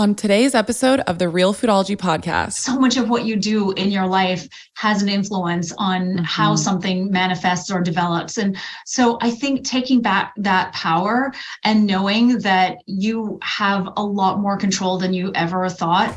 [0.00, 2.52] on today's episode of the Real Foodology podcast.
[2.52, 6.24] So much of what you do in your life has an influence on mm-hmm.
[6.24, 8.38] how something manifests or develops.
[8.38, 11.34] And so I think taking back that power
[11.64, 16.16] and knowing that you have a lot more control than you ever thought.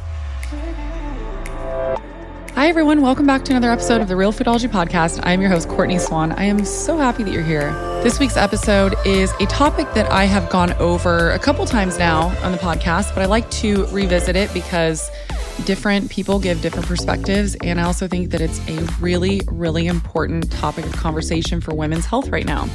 [2.55, 3.01] Hi, everyone.
[3.01, 5.19] Welcome back to another episode of the Real Foodology Podcast.
[5.23, 6.33] I am your host, Courtney Swan.
[6.33, 7.71] I am so happy that you're here.
[8.03, 12.27] This week's episode is a topic that I have gone over a couple times now
[12.43, 15.09] on the podcast, but I like to revisit it because
[15.65, 17.55] different people give different perspectives.
[17.63, 22.05] And I also think that it's a really, really important topic of conversation for women's
[22.05, 22.67] health right now.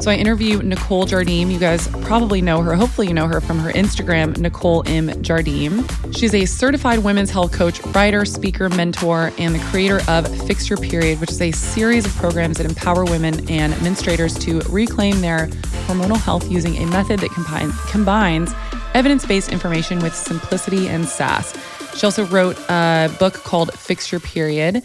[0.00, 1.50] So I interview Nicole Jardim.
[1.50, 2.74] You guys probably know her.
[2.74, 5.08] Hopefully, you know her from her Instagram, Nicole M.
[5.22, 6.16] Jardim.
[6.16, 10.78] She's a certified women's health coach, writer, speaker, mentor, and the creator of Fix Your
[10.78, 15.48] Period, which is a series of programs that empower women and menstruators to reclaim their
[15.86, 17.30] hormonal health using a method that
[17.90, 18.52] combines
[18.94, 21.56] evidence based information with simplicity and sass.
[21.98, 24.84] She also wrote a book called Fix Your Period.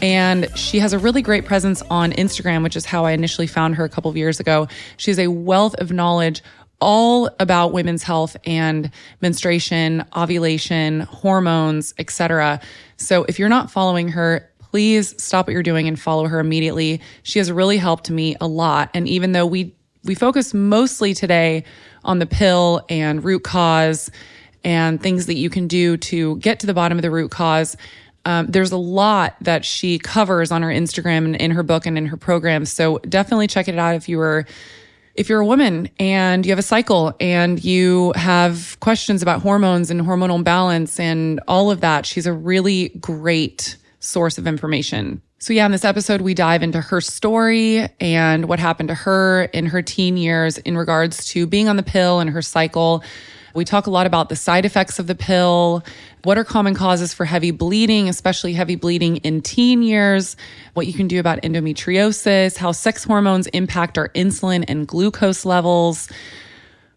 [0.00, 3.74] And she has a really great presence on Instagram, which is how I initially found
[3.74, 4.66] her a couple of years ago.
[4.96, 6.42] She has a wealth of knowledge
[6.80, 12.58] all about women's health and menstruation, ovulation, hormones, etc.
[12.96, 17.02] So if you're not following her, please stop what you're doing and follow her immediately.
[17.22, 18.88] She has really helped me a lot.
[18.94, 21.64] And even though we we focus mostly today
[22.04, 24.10] on the pill and root cause
[24.66, 27.76] and things that you can do to get to the bottom of the root cause.
[28.24, 31.96] Um, there's a lot that she covers on her Instagram and in her book and
[31.96, 32.72] in her programs.
[32.72, 34.44] So definitely check it out if you were
[35.14, 39.90] if you're a woman and you have a cycle and you have questions about hormones
[39.90, 45.22] and hormonal balance and all of that, she's a really great source of information.
[45.38, 49.44] So, yeah, in this episode, we dive into her story and what happened to her
[49.44, 53.04] in her teen years in regards to being on the pill and her cycle.
[53.56, 55.82] We talk a lot about the side effects of the pill.
[56.24, 60.36] What are common causes for heavy bleeding, especially heavy bleeding in teen years?
[60.74, 66.10] What you can do about endometriosis, how sex hormones impact our insulin and glucose levels.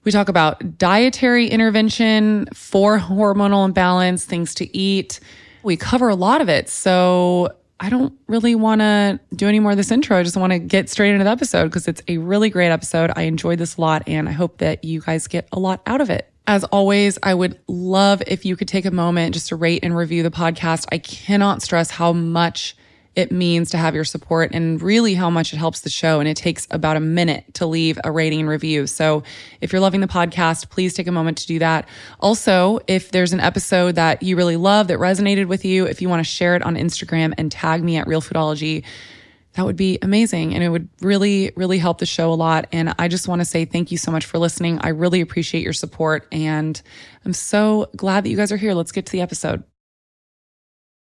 [0.03, 5.21] We talk about dietary intervention for hormonal imbalance, things to eat.
[5.63, 6.67] We cover a lot of it.
[6.67, 10.19] So I don't really want to do any more of this intro.
[10.19, 13.13] I just want to get straight into the episode because it's a really great episode.
[13.15, 16.01] I enjoyed this a lot and I hope that you guys get a lot out
[16.01, 16.28] of it.
[16.49, 19.95] As always, I would love if you could take a moment just to rate and
[19.95, 20.87] review the podcast.
[20.91, 22.75] I cannot stress how much
[23.13, 26.19] it means to have your support and really how much it helps the show.
[26.19, 28.87] And it takes about a minute to leave a rating and review.
[28.87, 29.21] So
[29.61, 31.87] if you're loving the podcast, please take a moment to do that.
[32.19, 36.09] Also, if there's an episode that you really love that resonated with you, if you
[36.09, 38.83] want to share it on Instagram and tag me at Real Foodology,
[39.59, 40.55] that would be amazing.
[40.55, 42.67] And it would really, really help the show a lot.
[42.71, 44.79] And I just want to say thank you so much for listening.
[44.79, 46.25] I really appreciate your support.
[46.31, 46.81] And
[47.25, 48.73] I'm so glad that you guys are here.
[48.73, 49.65] Let's get to the episode.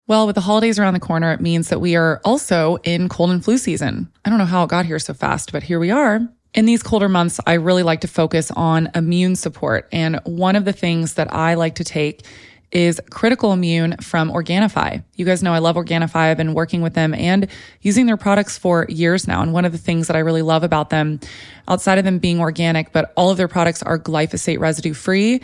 [0.09, 3.31] Well, with the holidays around the corner, it means that we are also in cold
[3.31, 4.11] and flu season.
[4.25, 6.29] I don't know how it got here so fast, but here we are.
[6.53, 9.89] In these colder months, I really like to focus on immune support.
[9.93, 12.27] And one of the things that I like to take
[12.73, 15.05] is Critical Immune from Organifi.
[15.15, 16.17] You guys know I love Organifi.
[16.17, 17.47] I've been working with them and
[17.83, 19.43] using their products for years now.
[19.43, 21.21] And one of the things that I really love about them,
[21.69, 25.43] outside of them being organic, but all of their products are glyphosate residue free.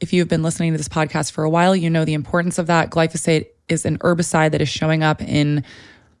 [0.00, 2.68] If you've been listening to this podcast for a while, you know the importance of
[2.68, 2.90] that.
[2.90, 5.64] Glyphosate is an herbicide that is showing up in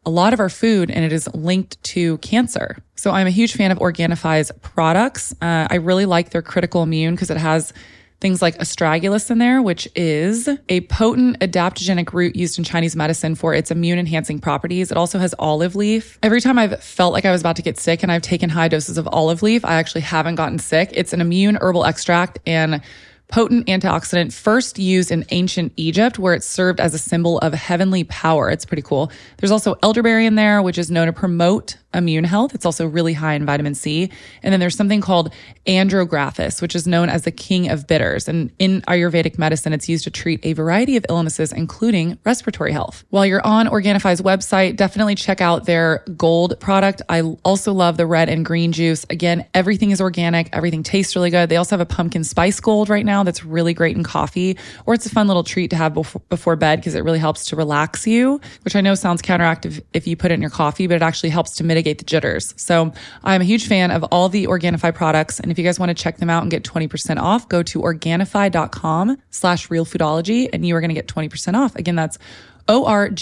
[0.04, 2.78] a lot of our food and it is linked to cancer.
[2.96, 5.32] So I'm a huge fan of Organifi's products.
[5.40, 7.72] Uh, I really like their critical immune because it has
[8.20, 13.34] things like astragalus in there, which is a potent adaptogenic root used in Chinese medicine
[13.34, 14.90] for its immune enhancing properties.
[14.90, 16.18] It also has olive leaf.
[16.22, 18.68] Every time I've felt like I was about to get sick and I've taken high
[18.68, 20.90] doses of olive leaf, I actually haven't gotten sick.
[20.92, 22.82] It's an immune herbal extract and
[23.28, 28.04] potent antioxidant first used in ancient Egypt, where it served as a symbol of heavenly
[28.04, 28.50] power.
[28.50, 29.12] It's pretty cool.
[29.36, 32.54] There's also elderberry in there, which is known to promote immune health.
[32.54, 34.10] It's also really high in vitamin C.
[34.42, 35.32] And then there's something called
[35.66, 38.28] andrographis, which is known as the king of bitters.
[38.28, 43.04] And in Ayurvedic medicine, it's used to treat a variety of illnesses, including respiratory health.
[43.08, 47.00] While you're on Organifi's website, definitely check out their gold product.
[47.08, 49.06] I also love the red and green juice.
[49.08, 50.50] Again, everything is organic.
[50.52, 51.48] Everything tastes really good.
[51.48, 54.94] They also have a pumpkin spice gold right now that's really great in coffee, or
[54.94, 57.56] it's a fun little treat to have before, before bed because it really helps to
[57.56, 60.94] relax you, which I know sounds counteractive if you put it in your coffee, but
[60.96, 62.54] it actually helps to mitigate mitigate the jitters.
[62.56, 62.92] So
[63.22, 65.38] I'm a huge fan of all the Organifi products.
[65.38, 67.80] And if you guys want to check them out and get 20% off, go to
[67.80, 71.76] Organifi.com slash realfoodology and you are going to get 20% off.
[71.76, 72.18] Again, that's
[72.66, 73.20] O-R-G-A-N-I-F-I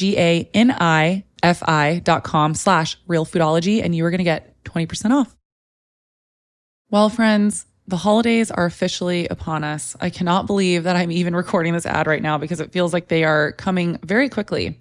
[2.05, 5.37] dot com slash realfoodology and you are going to get 20% off.
[6.91, 9.97] Well, friends, the holidays are officially upon us.
[10.01, 13.09] I cannot believe that I'm even recording this ad right now because it feels like
[13.09, 14.81] they are coming very quickly.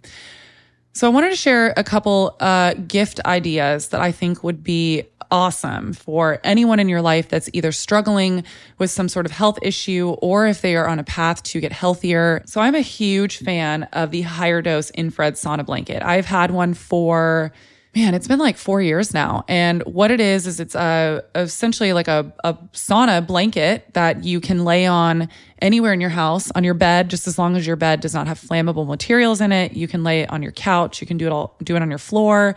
[0.95, 5.03] So I wanted to share a couple uh, gift ideas that I think would be
[5.29, 8.45] awesome for anyone in your life that's either struggling
[8.77, 11.73] with some sort of health issue or if they are on a path to get
[11.73, 12.43] healthier.
[12.45, 16.01] So I'm a huge fan of the higher dose infrared sauna blanket.
[16.01, 17.51] I've had one for
[17.95, 19.45] man, it's been like four years now.
[19.47, 24.41] And what it is, is it's a, essentially like a, a sauna blanket that you
[24.41, 25.29] can lay on
[25.61, 28.27] anywhere in your house, on your bed, just as long as your bed does not
[28.27, 29.73] have flammable materials in it.
[29.73, 30.99] You can lay it on your couch.
[30.99, 32.55] You can do it all, do it on your floor.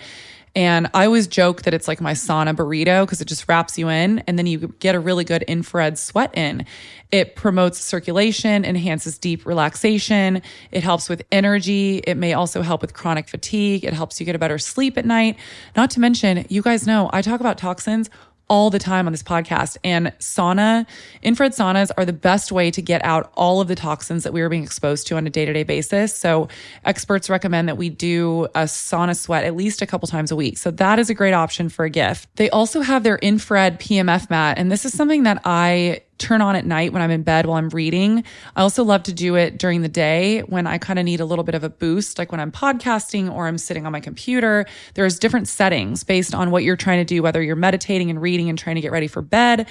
[0.54, 3.88] And I always joke that it's like my sauna burrito because it just wraps you
[3.88, 6.64] in and then you get a really good infrared sweat in.
[7.10, 10.42] It promotes circulation, enhances deep relaxation.
[10.70, 11.98] It helps with energy.
[11.98, 13.84] It may also help with chronic fatigue.
[13.84, 15.36] It helps you get a better sleep at night.
[15.76, 18.10] Not to mention, you guys know I talk about toxins
[18.48, 19.76] all the time on this podcast.
[19.84, 20.86] And sauna,
[21.22, 24.40] infrared saunas are the best way to get out all of the toxins that we
[24.40, 26.14] are being exposed to on a day to day basis.
[26.14, 26.48] So
[26.84, 30.58] experts recommend that we do a sauna sweat at least a couple times a week.
[30.58, 32.28] So that is a great option for a gift.
[32.36, 34.58] They also have their infrared PMF mat.
[34.58, 37.56] And this is something that I turn on at night when I'm in bed while
[37.56, 38.24] I'm reading.
[38.56, 41.24] I also love to do it during the day when I kind of need a
[41.24, 44.66] little bit of a boost, like when I'm podcasting or I'm sitting on my computer.
[44.94, 48.48] There's different settings based on what you're trying to do, whether you're meditating and reading
[48.48, 49.68] and trying to get ready for bed,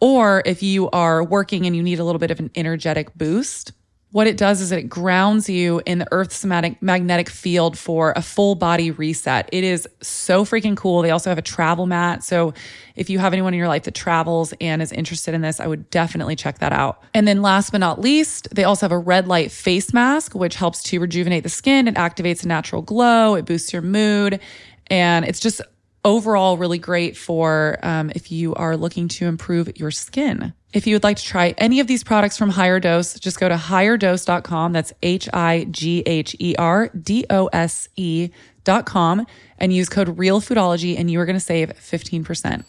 [0.00, 3.72] or if you are working and you need a little bit of an energetic boost
[4.10, 8.54] what it does is it grounds you in the Earth's magnetic field for a full
[8.54, 9.50] body reset.
[9.52, 11.02] It is so freaking cool.
[11.02, 12.24] They also have a travel mat.
[12.24, 12.54] So
[12.96, 15.66] if you have anyone in your life that travels and is interested in this, I
[15.66, 17.02] would definitely check that out.
[17.12, 20.54] And then last but not least, they also have a red light face mask, which
[20.54, 21.86] helps to rejuvenate the skin.
[21.86, 23.34] It activates a natural glow.
[23.34, 24.40] It boosts your mood.
[24.86, 25.60] And it's just
[26.02, 30.54] overall really great for um, if you are looking to improve your skin.
[30.72, 33.54] If you would like to try any of these products from HigherDOSE, just go to
[33.56, 34.72] higherdose.com.
[34.72, 39.26] That's H I G H E R D O S E.com
[39.58, 42.64] and use code REALFoodology and you are going to save 15%.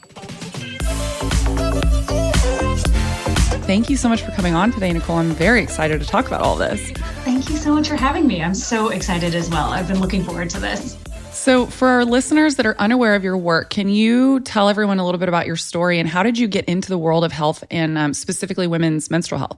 [3.65, 5.17] Thank you so much for coming on today, Nicole.
[5.17, 6.91] I'm very excited to talk about all this.
[7.23, 8.41] Thank you so much for having me.
[8.41, 9.71] I'm so excited as well.
[9.71, 10.97] I've been looking forward to this.
[11.39, 15.05] So, for our listeners that are unaware of your work, can you tell everyone a
[15.05, 17.63] little bit about your story and how did you get into the world of health
[17.71, 19.57] and um, specifically women's menstrual health?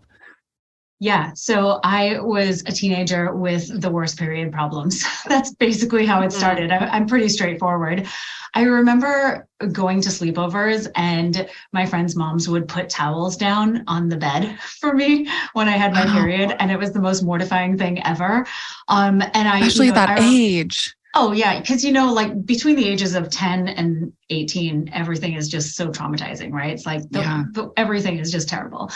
[1.00, 5.04] Yeah, so I was a teenager with the worst period problems.
[5.28, 6.38] That's basically how it mm-hmm.
[6.38, 6.72] started.
[6.72, 8.07] I, am pretty straightforward.
[8.54, 14.18] I remember going to sleepovers and my friends' moms would put towels down on the
[14.18, 18.06] bed for me when I had my period, and it was the most mortifying thing
[18.06, 18.45] ever.
[18.88, 20.95] Um, and I especially you know, that I, age.
[21.13, 25.50] Oh yeah, because you know, like between the ages of 10 and 18, everything is
[25.50, 26.72] just so traumatizing, right?
[26.72, 27.44] It's like the, yeah.
[27.52, 28.90] the, everything is just terrible.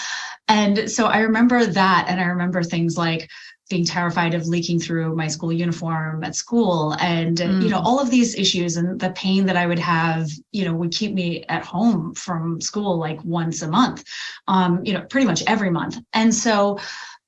[0.48, 3.30] And so I remember that, and I remember things like
[3.70, 7.64] being terrified of leaking through my school uniform at school and mm.
[7.64, 7.84] you know mm.
[7.84, 11.14] all of these issues and the pain that i would have you know would keep
[11.14, 14.04] me at home from school like once a month
[14.48, 16.78] um you know pretty much every month and so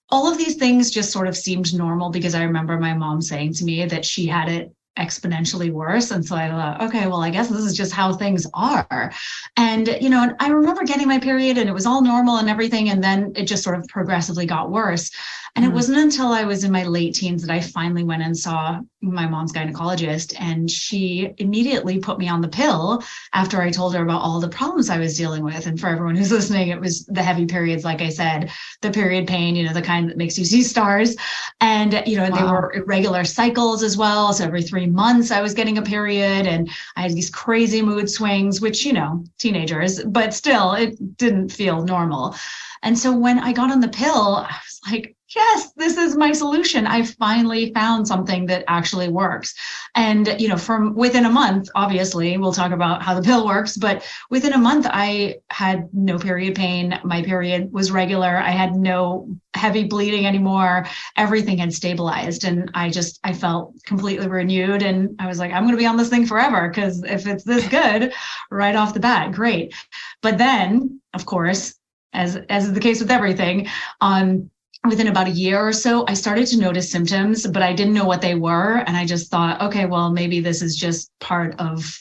[0.10, 3.54] all of these things just sort of seemed normal because I remember my mom saying
[3.56, 6.12] to me that she had it exponentially worse.
[6.12, 9.12] And so I thought, okay, well, I guess this is just how things are.
[9.56, 12.90] And, you know, I remember getting my period and it was all normal and everything.
[12.90, 15.12] And then it just sort of progressively got worse.
[15.56, 15.72] And mm-hmm.
[15.72, 18.80] it wasn't until I was in my late teens that I finally went and saw
[19.02, 20.36] my mom's gynecologist.
[20.40, 24.50] And she immediately put me on the pill after I told her about all the
[24.50, 25.68] problems I was dealing with.
[25.68, 28.52] And for everyone who's listening, it was the heavy periods, like I said,
[28.82, 31.16] the period pain, you know, the kind that makes you see stars.
[31.62, 32.36] And, you know, wow.
[32.36, 34.34] they were irregular cycles as well.
[34.34, 38.10] So every three months I was getting a period and I had these crazy mood
[38.10, 42.36] swings, which, you know, teenagers, but still, it didn't feel normal.
[42.84, 46.32] And so when I got on the pill, I was like, yes, this is my
[46.32, 46.88] solution.
[46.88, 49.54] I finally found something that actually works.
[49.96, 53.76] And, you know, from within a month, obviously, we'll talk about how the pill works,
[53.78, 57.00] but within a month, I had no period pain.
[57.04, 58.38] My period was regular.
[58.38, 60.86] I had no heavy bleeding anymore.
[61.18, 62.46] Everything had stabilized.
[62.46, 64.82] And I just, I felt completely renewed.
[64.82, 67.44] And I was like, I'm going to be on this thing forever because if it's
[67.44, 68.14] this good
[68.50, 69.74] right off the bat, great.
[70.22, 71.74] But then, of course,
[72.14, 73.68] as as is the case with everything,
[74.00, 74.50] on
[74.88, 78.06] within about a year or so, I started to notice symptoms, but I didn't know
[78.06, 78.84] what they were.
[78.86, 82.00] And I just thought, okay, well, maybe this is just part of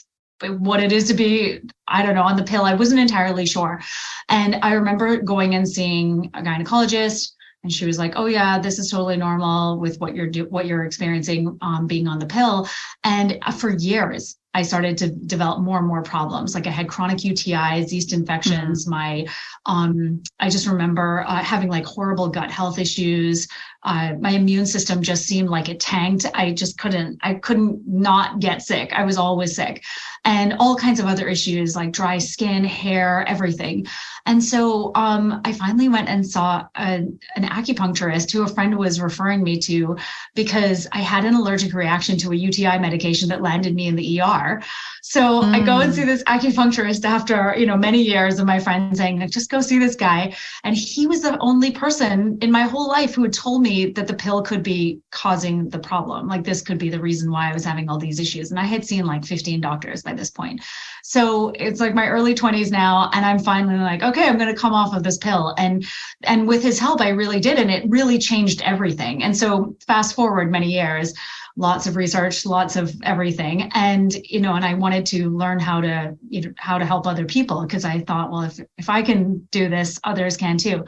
[0.59, 2.63] what it is to be, I don't know, on the pill.
[2.63, 3.81] I wasn't entirely sure.
[4.29, 7.31] And I remember going and seeing a gynecologist
[7.63, 10.67] and she was like, "Oh yeah, this is totally normal with what you're do- what
[10.67, 12.69] you're experiencing um, being on the pill."
[13.03, 16.55] And uh, for years, I started to develop more and more problems.
[16.55, 18.85] Like I had chronic UTIs, yeast infections.
[18.85, 18.89] Mm-hmm.
[18.89, 19.27] My,
[19.67, 23.47] um, I just remember uh, having like horrible gut health issues.
[23.83, 26.25] Uh, my immune system just seemed like it tanked.
[26.33, 28.91] I just couldn't, I couldn't not get sick.
[28.93, 29.83] I was always sick
[30.27, 33.87] and all kinds of other issues like dry skin, hair, everything.
[34.25, 37.07] And so um, I finally went and saw a,
[37.37, 39.95] an acupuncturist who a friend was referring me to
[40.35, 44.19] because I had an allergic reaction to a UTI medication that landed me in the
[44.19, 44.61] ER.
[45.01, 45.55] So mm.
[45.55, 46.07] I go and see mm.
[46.07, 49.79] this acupuncturist after, you know, many years of my friend saying, like, just go see
[49.79, 50.35] this guy.
[50.65, 54.07] And he was the only person in my whole life who had told me that
[54.07, 56.27] the pill could be causing the problem.
[56.27, 58.51] Like this could be the reason why I was having all these issues.
[58.51, 60.61] And I had seen like 15 doctors by this point.
[61.03, 63.09] So it's like my early 20s now.
[63.13, 65.55] And I'm finally like, okay, I'm going to come off of this pill.
[65.57, 65.85] And,
[66.23, 67.59] and with his help, I really did.
[67.59, 69.23] And it really changed everything.
[69.23, 71.13] And so fast forward many years,
[71.57, 73.71] lots of research, lots of everything.
[73.73, 77.07] And, you know, and I wanted to learn how to, you know, how to help
[77.07, 80.85] other people because I thought, well, if, if I can do this, others can too.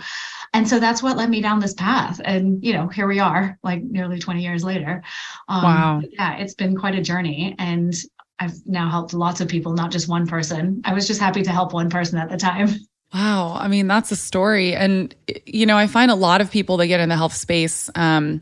[0.53, 2.21] And so that's what led me down this path.
[2.23, 5.03] And, you know, here we are, like nearly 20 years later.
[5.47, 6.01] Um, wow.
[6.11, 7.55] Yeah, it's been quite a journey.
[7.57, 7.93] And
[8.39, 10.81] I've now helped lots of people, not just one person.
[10.85, 12.69] I was just happy to help one person at the time.
[13.11, 13.57] Wow.
[13.59, 14.75] I mean, that's a story.
[14.75, 15.15] And,
[15.47, 18.39] you know, I find a lot of people that get in the health space, um,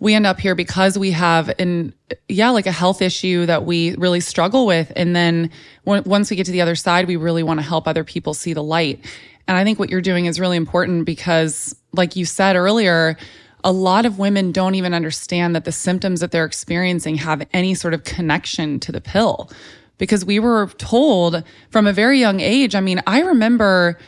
[0.00, 1.92] we end up here because we have an
[2.28, 5.50] yeah like a health issue that we really struggle with and then
[5.84, 8.34] w- once we get to the other side we really want to help other people
[8.34, 9.04] see the light
[9.46, 13.16] and i think what you're doing is really important because like you said earlier
[13.64, 17.74] a lot of women don't even understand that the symptoms that they're experiencing have any
[17.74, 19.50] sort of connection to the pill
[19.98, 23.98] because we were told from a very young age i mean i remember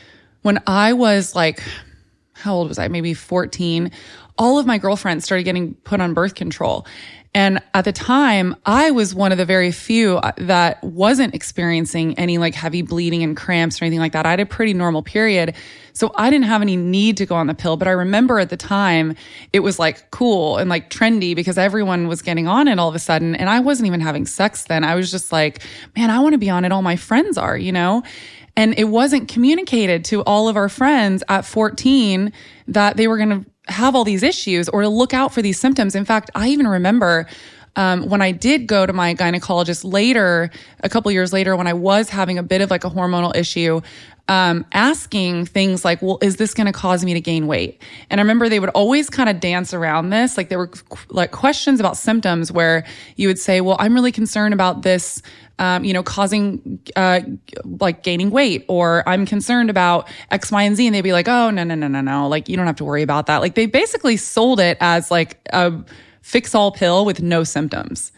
[0.42, 1.62] when i was like
[2.40, 2.88] how old was I?
[2.88, 3.90] Maybe 14
[4.40, 6.87] all of my girlfriends started getting put on birth control.
[7.33, 12.19] And at the time, I was one of the very few uh, that wasn't experiencing
[12.19, 14.27] any like heavy bleeding and cramps or anything like that.
[14.27, 15.55] I had a pretty normal period.
[15.93, 17.77] So I didn't have any need to go on the pill.
[17.77, 19.15] But I remember at the time,
[19.53, 22.97] it was like cool and like trendy because everyone was getting on it all of
[22.97, 23.37] a sudden.
[23.37, 24.83] And I wasn't even having sex then.
[24.83, 25.63] I was just like,
[25.97, 26.73] man, I want to be on it.
[26.73, 28.03] All my friends are, you know?
[28.57, 32.33] And it wasn't communicated to all of our friends at 14
[32.67, 35.59] that they were going to have all these issues or to look out for these
[35.59, 35.95] symptoms.
[35.95, 37.27] In fact, I even remember
[37.77, 40.50] um, when I did go to my gynecologist later,
[40.81, 43.81] a couple years later, when I was having a bit of like a hormonal issue,
[44.31, 47.83] um, asking things like, well, is this going to cause me to gain weight?
[48.11, 50.37] And I remember they would always kind of dance around this.
[50.37, 50.71] Like there were
[51.09, 55.21] like questions about symptoms where you would say, well, I'm really concerned about this
[55.59, 57.21] um, you know, causing uh,
[57.65, 61.29] like gaining weight, or I'm concerned about X, Y, and Z, and they'd be like,
[61.29, 63.43] oh no, no, no, no, no, like you don't have to worry about that.
[63.43, 65.85] Like they basically sold it as like a
[66.23, 68.11] fix all pill with no symptoms.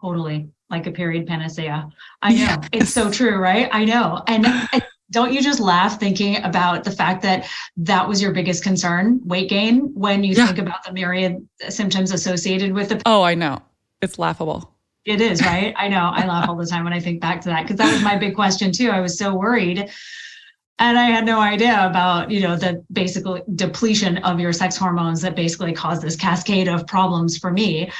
[0.00, 1.88] Totally, like a period panacea.
[2.22, 2.68] I know yes.
[2.72, 3.68] it's so true, right?
[3.72, 4.46] I know, and.
[5.10, 9.48] Don't you just laugh thinking about the fact that that was your biggest concern, weight
[9.48, 10.46] gain, when you yeah.
[10.46, 13.02] think about the myriad symptoms associated with the?
[13.06, 13.60] Oh, I know.
[14.00, 14.74] It's laughable.
[15.04, 15.74] It is, right?
[15.76, 16.10] I know.
[16.12, 18.16] I laugh all the time when I think back to that because that was my
[18.16, 18.90] big question too.
[18.90, 19.90] I was so worried.
[20.78, 25.20] And I had no idea about, you know, the basically depletion of your sex hormones
[25.20, 27.90] that basically caused this cascade of problems for me.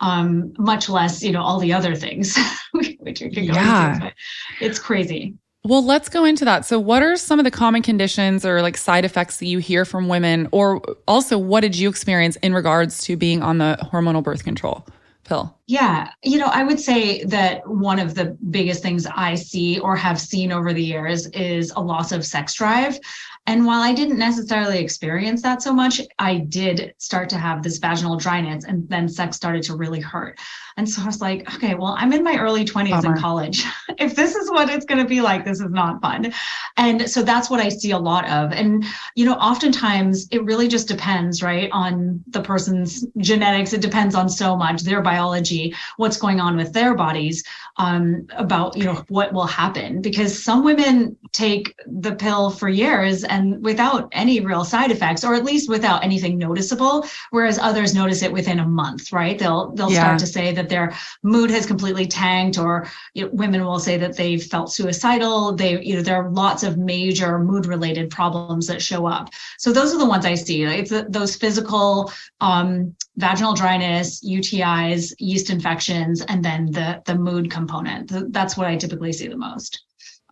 [0.00, 2.36] Um, much less, you know, all the other things
[2.72, 3.88] which you can go yeah.
[3.88, 4.00] into.
[4.00, 4.14] But
[4.60, 5.34] it's crazy.
[5.66, 6.64] Well, let's go into that.
[6.64, 9.84] So, what are some of the common conditions or like side effects that you hear
[9.84, 10.48] from women?
[10.52, 14.86] Or also, what did you experience in regards to being on the hormonal birth control?
[15.26, 15.58] pill?
[15.66, 19.96] Yeah, you know, I would say that one of the biggest things I see or
[19.96, 22.98] have seen over the years is a loss of sex drive.
[23.46, 27.78] And while I didn't necessarily experience that so much, I did start to have this
[27.78, 30.38] vaginal dryness and then sex started to really hurt.
[30.78, 33.14] And so I was like, okay, well, I'm in my early 20s Bummer.
[33.14, 33.64] in college.
[33.98, 36.34] if this is what it's going to be like, this is not fun.
[36.76, 38.52] And so that's what I see a lot of.
[38.52, 38.84] And,
[39.14, 43.72] you know, oftentimes it really just depends, right, on the person's genetics.
[43.72, 47.42] It depends on so much, their biology, what's going on with their bodies,
[47.78, 50.02] um, about, you know, what will happen.
[50.02, 55.34] Because some women take the pill for years and without any real side effects, or
[55.34, 59.38] at least without anything noticeable, whereas others notice it within a month, right?
[59.38, 60.00] They'll, they'll yeah.
[60.00, 63.98] start to say that their mood has completely tanked or you know, women will say
[63.98, 65.54] that they've felt suicidal.
[65.54, 69.30] They you know there are lots of major mood related problems that show up.
[69.58, 70.62] So those are the ones i see.
[70.62, 78.32] It's those physical um, vaginal dryness utis yeast infections and then the the mood component.
[78.32, 79.82] That's what i typically see the most.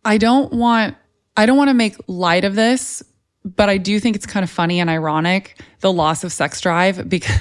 [0.05, 0.97] I don't want
[1.37, 3.03] i don't want to make light of this
[3.45, 7.09] but I do think it's kind of funny and ironic the loss of sex drive
[7.09, 7.37] because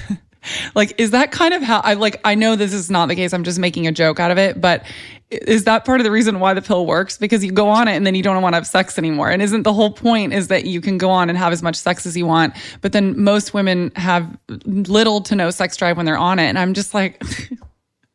[0.74, 3.32] like, is that kind of how I like, I know this is not the case.
[3.32, 4.84] I'm just making a joke out of it, but
[5.30, 7.16] is that part of the reason why the pill works?
[7.16, 9.30] Because you go on it and then you don't want to have sex anymore.
[9.30, 11.76] And isn't the whole point is that you can go on and have as much
[11.76, 14.36] sex as you want, but then most women have
[14.66, 16.44] little to no sex drive when they're on it.
[16.44, 17.22] And I'm just like,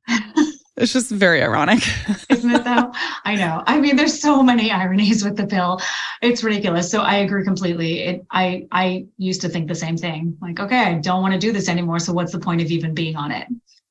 [0.80, 1.84] it's just very ironic.
[2.30, 2.92] Isn't it though?
[3.26, 3.64] I know.
[3.68, 5.82] I mean, there's so many ironies with the pill.
[6.22, 6.90] It's ridiculous.
[6.90, 8.00] So I agree completely.
[8.04, 10.38] It, I, I used to think the same thing.
[10.42, 12.00] Like, okay, I don't want to do this anymore.
[12.00, 13.48] So what's the point of even being on it?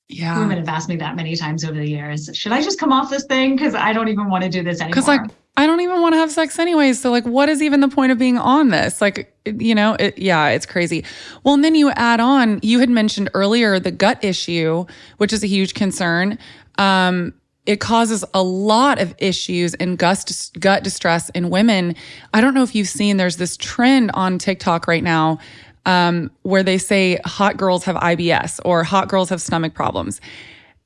[0.08, 0.38] Yeah.
[0.38, 2.30] Women have asked me that many times over the years.
[2.32, 3.56] Should I just come off this thing?
[3.56, 4.94] Because I don't even want to do this anymore.
[4.94, 7.00] Because like I don't even want to have sex anyways.
[7.00, 9.00] So like, what is even the point of being on this?
[9.00, 11.04] Like, you know, it, yeah, it's crazy.
[11.42, 15.42] Well, and then you add on, you had mentioned earlier the gut issue, which is
[15.42, 16.38] a huge concern.
[16.78, 17.34] Um,
[17.66, 21.96] it causes a lot of issues and gut, gut distress in women.
[22.32, 25.38] I don't know if you've seen, there's this trend on TikTok right now
[25.84, 30.20] um, where they say hot girls have IBS or hot girls have stomach problems.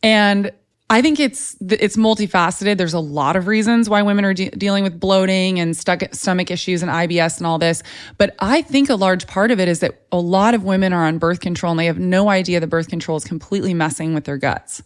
[0.02, 0.50] And
[0.90, 2.76] I think it's it's multifaceted.
[2.76, 6.50] There's a lot of reasons why women are de- dealing with bloating and stuck, stomach
[6.50, 7.82] issues and IBS and all this.
[8.18, 11.06] But I think a large part of it is that a lot of women are
[11.06, 14.24] on birth control and they have no idea the birth control is completely messing with
[14.24, 14.82] their guts.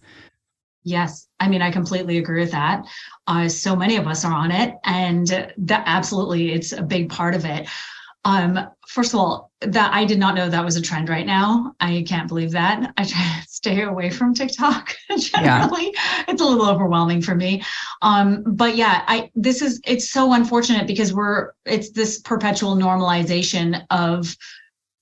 [0.86, 2.84] Yes, I mean I completely agree with that.
[3.26, 7.34] Uh, so many of us are on it, and that absolutely it's a big part
[7.34, 7.68] of it.
[8.24, 11.74] Um, first of all, that I did not know that was a trend right now.
[11.80, 12.92] I can't believe that.
[12.96, 15.92] I try to stay away from TikTok generally.
[15.92, 16.24] Yeah.
[16.28, 17.64] It's a little overwhelming for me.
[18.02, 23.84] Um, but yeah, I this is it's so unfortunate because we're it's this perpetual normalization
[23.90, 24.36] of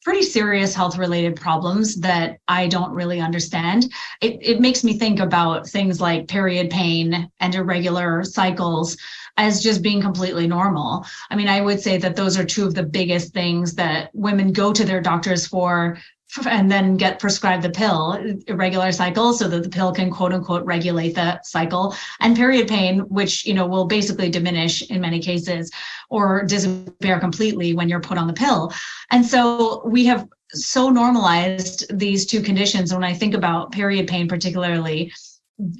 [0.04, 3.90] pretty serious health related problems that I don't really understand.
[4.20, 8.96] It, it makes me think about things like period pain and irregular cycles
[9.36, 11.04] as just being completely normal.
[11.30, 14.52] I mean, I would say that those are two of the biggest things that women
[14.52, 15.98] go to their doctors for
[16.46, 18.12] and then get prescribed the pill
[18.48, 23.00] irregular cycle so that the pill can quote unquote regulate the cycle and period pain
[23.00, 25.70] which you know will basically diminish in many cases
[26.10, 28.72] or disappear completely when you're put on the pill.
[29.10, 32.92] And so we have so normalized these two conditions.
[32.92, 35.12] When i think about period pain particularly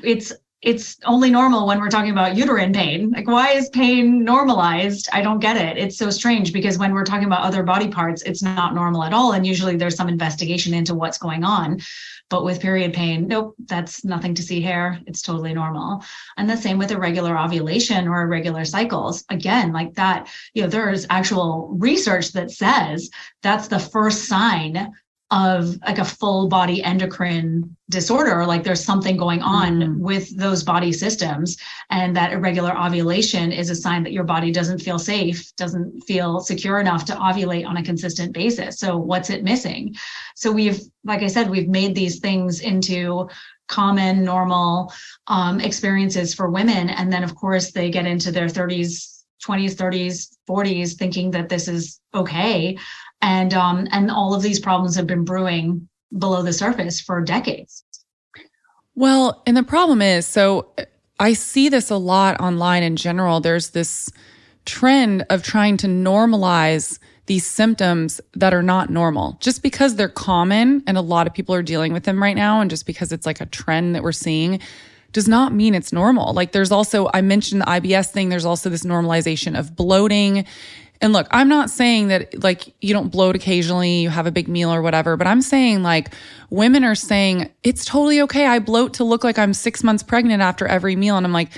[0.03, 0.33] it's
[0.65, 3.11] it's only normal when we're talking about uterine pain.
[3.11, 5.09] Like, why is pain normalized?
[5.13, 5.77] I don't get it.
[5.77, 9.13] It's so strange because when we're talking about other body parts, it's not normal at
[9.13, 9.33] all.
[9.33, 11.81] And usually there's some investigation into what's going on.
[12.31, 14.99] But with period pain, nope, that's nothing to see here.
[15.07, 16.03] It's totally normal.
[16.39, 19.23] And the same with irregular ovulation or irregular cycles.
[19.29, 23.11] Again, like that, you know, there's actual research that says
[23.43, 24.93] that's the first sign
[25.35, 29.99] of like a full body endocrine disorder like there's something going on mm.
[29.99, 31.57] with those body systems
[31.91, 36.39] and that irregular ovulation is a sign that your body doesn't feel safe doesn't feel
[36.39, 38.79] secure enough to ovulate on a consistent basis.
[38.79, 39.97] So what's it missing?
[40.37, 43.29] So we've like i said we've made these things into
[43.67, 44.93] common normal
[45.27, 46.91] um, experiences for women.
[46.91, 49.11] And then of course they get into their 30s
[49.45, 52.79] 20s 30s 40s thinking that this is okay
[53.25, 57.83] and um, and all of these problems have been brewing below the surface for decades.
[58.95, 60.69] Well, and the problem is, so
[61.19, 63.41] I see this a lot online in general.
[63.41, 64.11] There's this
[64.67, 70.83] trend of trying to normalize these symptoms that are not normal just because they're common
[70.87, 72.61] and a lot of people are dealing with them right now.
[72.61, 74.61] And just because it's like a trend that we're seeing
[75.13, 76.35] does not mean it's normal.
[76.35, 78.29] Like there's also, I mentioned the IBS thing.
[78.29, 80.45] There's also this normalization of bloating
[81.01, 84.49] and look, I'm not saying that like you don't bloat occasionally, you have a big
[84.49, 86.15] meal or whatever, but I'm saying like
[86.51, 88.47] women are saying it's totally okay.
[88.47, 91.17] I bloat to look like I'm six months pregnant after every meal.
[91.17, 91.51] And I'm like,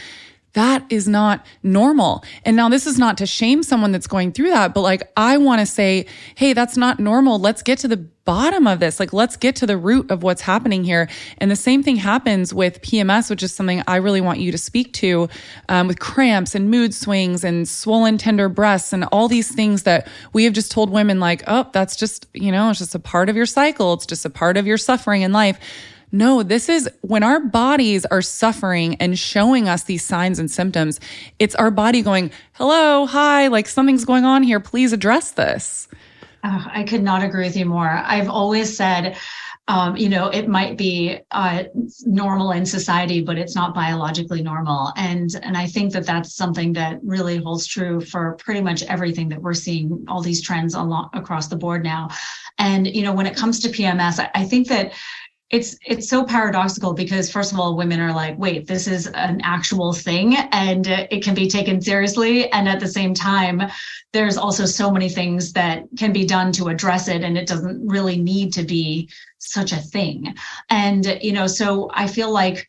[0.57, 2.25] that is not normal.
[2.47, 5.37] And now this is not to shame someone that's going through that, but like I
[5.37, 7.39] want to say, hey, that's not normal.
[7.39, 8.99] Let's get to the bottom of this.
[8.99, 11.11] Like let's get to the root of what's happening here.
[11.39, 14.57] And the same thing happens with PMS, which is something I really want you to
[14.57, 15.29] speak to,
[15.69, 20.09] um, with cramps and mood swings and swollen tender breasts and all these things that
[20.33, 23.29] we have just told women like, oh, that's just, you know, it's just a part
[23.29, 23.93] of your cycle.
[23.93, 25.61] It's just a part of your suffering in life.
[26.13, 31.01] No, this is when our bodies are suffering and showing us these signs and symptoms.
[31.39, 34.61] It's our body going, hello, hi, like something's going on here.
[34.61, 35.89] Please address this.
[36.45, 37.89] Oh, I could not agree with you more.
[37.89, 39.17] I've always said,
[39.69, 41.65] um, you know, it might be uh,
[42.05, 44.93] normal in society, but it's not biologically normal.
[44.97, 49.29] And and I think that that's something that really holds true for pretty much everything
[49.31, 50.05] that we're seeing.
[50.07, 52.11] All these trends along across the board now.
[52.59, 54.93] And you know, when it comes to PMS, I, I think that
[55.51, 59.41] it's it's so paradoxical because first of all women are like wait this is an
[59.45, 63.63] actual thing and it can be taken seriously and at the same time
[64.13, 67.87] there's also so many things that can be done to address it and it doesn't
[67.87, 70.35] really need to be such a thing
[70.71, 72.67] and you know so i feel like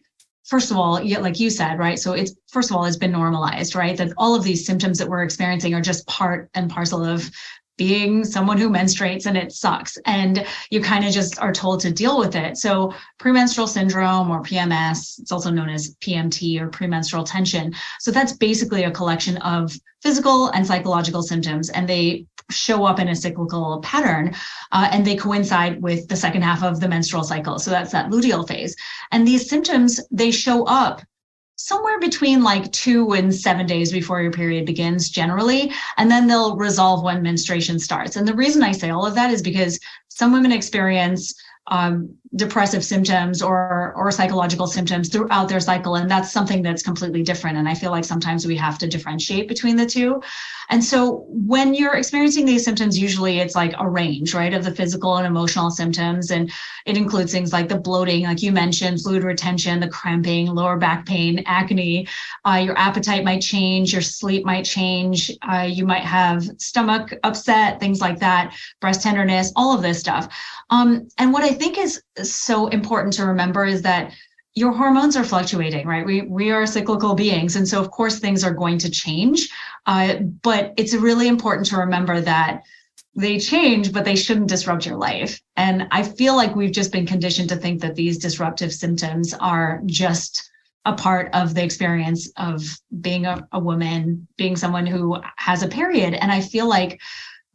[0.47, 1.99] first of all, yeah, like you said, right?
[1.99, 3.97] So it's first of all, it's been normalized, right?
[3.97, 7.29] That all of these symptoms that we're experiencing are just part and parcel of
[7.77, 11.91] being someone who menstruates and it sucks and you kind of just are told to
[11.91, 12.57] deal with it.
[12.57, 17.73] So premenstrual syndrome or pms it's also known as pmt or premenstrual tension.
[17.99, 23.09] So that's basically a collection of physical and psychological symptoms and they show up in
[23.09, 24.33] a cyclical pattern
[24.71, 27.59] uh, and they coincide with the second half of the menstrual cycle.
[27.59, 28.75] So that's that luteal phase.
[29.11, 31.01] And these symptoms they show up
[31.57, 36.55] somewhere between like two and seven days before your period begins generally and then they'll
[36.55, 38.15] resolve when menstruation starts.
[38.15, 41.33] And the reason i say all of that is because some women experience
[41.67, 45.95] um, depressive symptoms or or psychological symptoms throughout their cycle.
[45.95, 47.57] And that's something that's completely different.
[47.57, 50.21] And i feel like sometimes we have to differentiate between the two.
[50.69, 54.75] And so when you're experiencing these symptoms usually it's like a range right of the
[54.75, 56.31] physical and emotional symptoms.
[56.31, 56.51] And
[56.85, 61.05] it includes things like the bloating like you mentioned fluid retention the cramping lower back
[61.05, 62.07] pain acne.
[62.45, 65.31] Uh, your appetite might change your sleep might change.
[65.49, 70.27] Uh, you might have stomach upset things like that breast tenderness all of this stuff.
[70.69, 74.13] Um, and what i think is so important to remember is that
[74.55, 76.05] your hormones are fluctuating, right?
[76.05, 79.49] We we are cyclical beings, and so of course things are going to change.
[79.85, 82.63] Uh, but it's really important to remember that
[83.15, 85.41] they change, but they shouldn't disrupt your life.
[85.55, 89.81] And I feel like we've just been conditioned to think that these disruptive symptoms are
[89.85, 90.49] just
[90.85, 92.63] a part of the experience of
[93.01, 96.13] being a, a woman, being someone who has a period.
[96.13, 97.01] And I feel like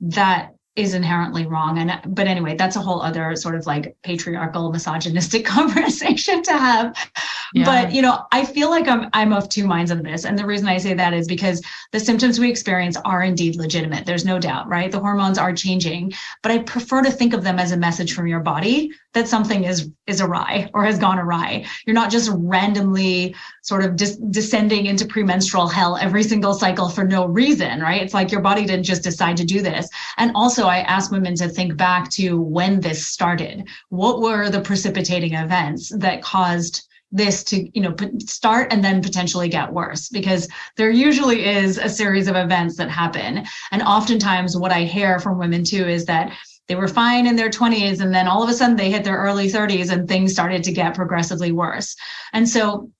[0.01, 1.79] that is inherently wrong.
[1.79, 7.11] And but anyway that's a whole other sort of like patriarchal misogynistic conversation to have
[7.55, 10.47] but you know i feel like i'm i'm of two minds on this and the
[10.47, 11.63] reason i say that is because
[11.93, 16.13] the symptoms we experience are indeed legitimate there's no doubt right the hormones are changing
[16.43, 19.65] but i prefer to think of them as a message from your body that something
[19.65, 21.65] is is awry or has gone awry.
[21.87, 27.05] You're not just randomly sort of dis- descending into premenstrual hell every single cycle for
[27.05, 28.03] no reason, right?
[28.03, 29.89] It's like your body didn't just decide to do this.
[30.17, 33.69] And also, I ask women to think back to when this started.
[33.91, 39.49] What were the precipitating events that caused this to you know start and then potentially
[39.49, 43.45] get worse because there usually is a series of events that happen.
[43.71, 46.33] And oftentimes what i hear from women too is that
[46.69, 49.19] they were fine in their 20s and then all of a sudden they hit their
[49.19, 51.97] early 30s and things started to get progressively worse.
[52.33, 52.91] And so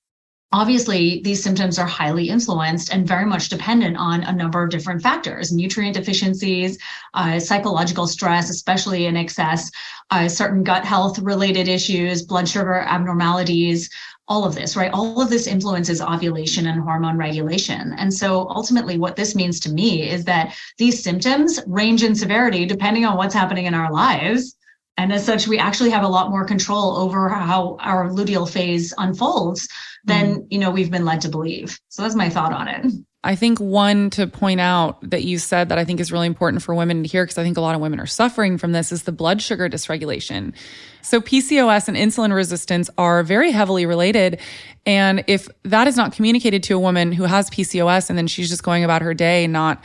[0.53, 5.01] obviously these symptoms are highly influenced and very much dependent on a number of different
[5.01, 6.77] factors nutrient deficiencies
[7.15, 9.69] uh, psychological stress especially in excess
[10.11, 13.89] uh, certain gut health related issues blood sugar abnormalities
[14.29, 14.91] all of this, right?
[14.93, 17.93] All of this influences ovulation and hormone regulation.
[17.97, 22.65] And so ultimately, what this means to me is that these symptoms range in severity
[22.65, 24.55] depending on what's happening in our lives.
[24.97, 28.93] And as such, we actually have a lot more control over how our luteal phase
[28.97, 29.67] unfolds
[30.05, 30.47] than, mm-hmm.
[30.51, 31.79] you know, we've been led to believe.
[31.89, 32.85] So that's my thought on it.
[33.25, 36.61] I think one to point out that you said that I think is really important
[36.61, 38.91] for women to hear, because I think a lot of women are suffering from this,
[38.91, 40.53] is the blood sugar dysregulation.
[41.01, 44.41] So PCOS and insulin resistance are very heavily related.
[44.85, 48.49] And if that is not communicated to a woman who has PCOS and then she's
[48.49, 49.81] just going about her day, not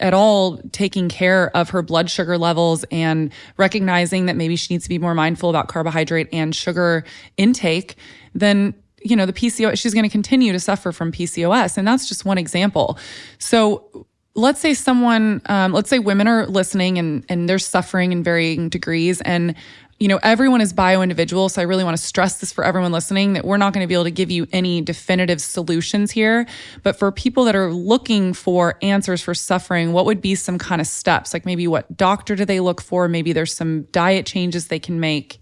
[0.00, 4.84] at all taking care of her blood sugar levels and recognizing that maybe she needs
[4.84, 7.04] to be more mindful about carbohydrate and sugar
[7.36, 7.96] intake,
[8.34, 11.78] then you know, the PCOS, she's going to continue to suffer from PCOS.
[11.78, 12.98] And that's just one example.
[13.38, 18.22] So let's say someone, um, let's say women are listening and, and they're suffering in
[18.22, 19.20] varying degrees.
[19.20, 19.54] And,
[19.98, 21.48] you know, everyone is bio individual.
[21.48, 23.88] So I really want to stress this for everyone listening that we're not going to
[23.88, 26.46] be able to give you any definitive solutions here.
[26.84, 30.80] But for people that are looking for answers for suffering, what would be some kind
[30.80, 31.32] of steps?
[31.32, 33.08] Like maybe what doctor do they look for?
[33.08, 35.40] Maybe there's some diet changes they can make.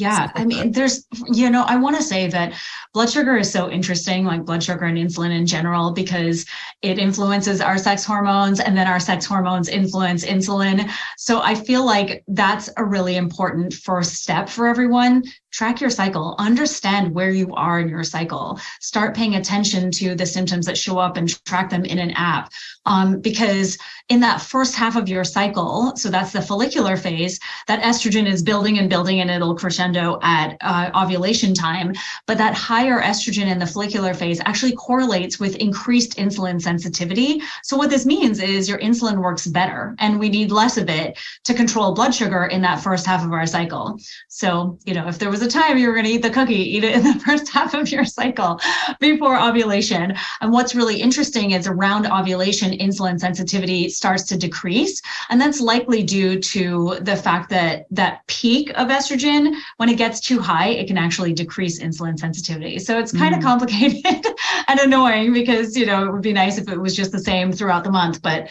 [0.00, 2.54] Yeah, I mean, there's, you know, I want to say that
[2.94, 6.46] blood sugar is so interesting, like blood sugar and insulin in general, because
[6.82, 10.90] it influences our sex hormones and then our sex hormones influence insulin.
[11.16, 16.34] So I feel like that's a really important first step for everyone track your cycle,
[16.38, 20.98] understand where you are in your cycle, start paying attention to the symptoms that show
[20.98, 22.50] up and track them in an app.
[22.86, 23.76] Um, because
[24.08, 28.42] in that first half of your cycle, so that's the follicular phase, that estrogen is
[28.42, 31.92] building and building and it'll crescendo at uh, ovulation time.
[32.26, 37.42] But that higher estrogen in the follicular phase actually correlates with increased insulin sensitivity.
[37.62, 41.18] So what this means is your insulin works better and we need less of it
[41.44, 43.98] to control blood sugar in that first half of our cycle.
[44.28, 46.30] So, you know, if there was was a time you were going to eat the
[46.30, 48.60] cookie, eat it in the first half of your cycle
[48.98, 50.14] before ovulation.
[50.40, 55.00] And what's really interesting is around ovulation, insulin sensitivity starts to decrease.
[55.30, 60.20] And that's likely due to the fact that that peak of estrogen, when it gets
[60.20, 62.78] too high, it can actually decrease insulin sensitivity.
[62.78, 63.38] So it's kind mm.
[63.38, 64.26] of complicated
[64.68, 67.52] and annoying because, you know, it would be nice if it was just the same
[67.52, 68.50] throughout the month, but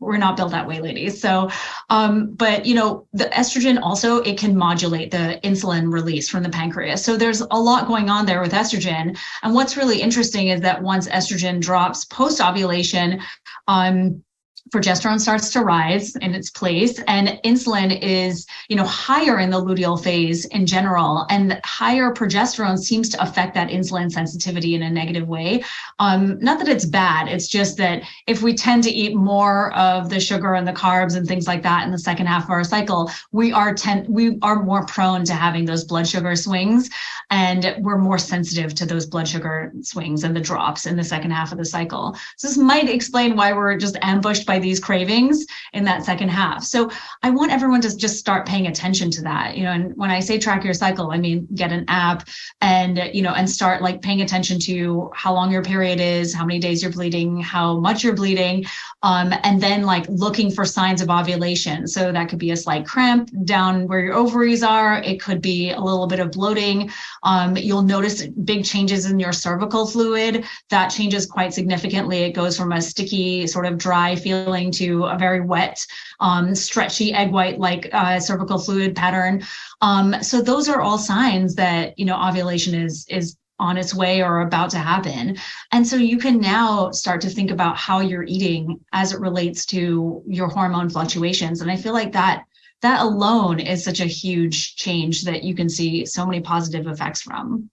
[0.00, 1.20] we're not built that way ladies.
[1.20, 1.50] So
[1.90, 6.48] um, but you know the estrogen also it can modulate the insulin release from the
[6.48, 7.04] pancreas.
[7.04, 9.18] So there's a lot going on there with estrogen.
[9.42, 13.20] And what's really interesting is that once estrogen drops post ovulation
[13.68, 14.22] um,
[14.70, 19.60] progesterone starts to rise in its place and insulin is you know higher in the
[19.60, 24.90] luteal phase in general and higher progesterone seems to affect that insulin sensitivity in a
[24.90, 25.62] negative way.
[25.98, 30.08] Um, not that it's bad it's just that if we tend to eat more of
[30.08, 32.64] the sugar and the carbs and things like that in the second half of our
[32.64, 36.90] cycle we are tend we are more prone to having those blood sugar swings
[37.30, 41.30] and we're more sensitive to those blood sugar swings and the drops in the second
[41.30, 42.16] half of the cycle.
[42.36, 46.64] So this might explain why we're just ambushed by these cravings in that second half.
[46.64, 46.90] So
[47.22, 49.56] I want everyone to just start paying attention to that.
[49.56, 52.28] You know, and when I say track your cycle, I mean get an app
[52.60, 56.44] and you know and start like paying attention to how long your period is, how
[56.44, 58.64] many days you're bleeding, how much you're bleeding,
[59.04, 61.86] um, and then like looking for signs of ovulation.
[61.86, 65.00] So that could be a slight cramp down where your ovaries are.
[65.00, 66.90] It could be a little bit of bloating.
[67.22, 70.44] Um, you'll notice big changes in your cervical fluid.
[70.70, 72.24] That changes quite significantly.
[72.24, 75.84] It goes from a sticky, sort of dry feeling feeling to a very wet,
[76.20, 79.42] um, stretchy egg white like uh, cervical fluid pattern.
[79.80, 84.22] Um, so those are all signs that you know ovulation is is on its way
[84.22, 85.36] or about to happen.
[85.70, 89.66] And so you can now start to think about how you're eating as it relates
[89.66, 91.60] to your hormone fluctuations.
[91.60, 92.44] And I feel like that
[92.80, 97.20] that alone is such a huge change that you can see so many positive effects
[97.20, 97.68] from.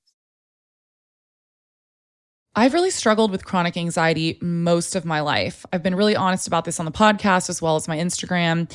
[2.57, 5.63] I've really struggled with chronic anxiety most of my life.
[5.71, 8.67] I've been really honest about this on the podcast as well as my Instagram.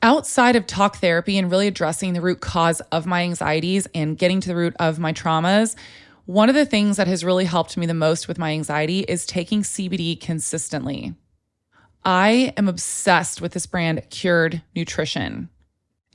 [0.00, 4.40] Outside of talk therapy and really addressing the root cause of my anxieties and getting
[4.40, 5.76] to the root of my traumas,
[6.24, 9.26] one of the things that has really helped me the most with my anxiety is
[9.26, 11.14] taking CBD consistently.
[12.06, 15.50] I am obsessed with this brand, Cured Nutrition.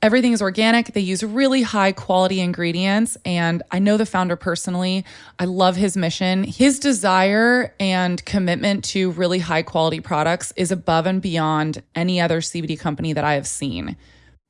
[0.00, 0.92] Everything is organic.
[0.92, 3.16] They use really high quality ingredients.
[3.24, 5.04] And I know the founder personally.
[5.40, 6.44] I love his mission.
[6.44, 12.40] His desire and commitment to really high quality products is above and beyond any other
[12.40, 13.96] CBD company that I have seen.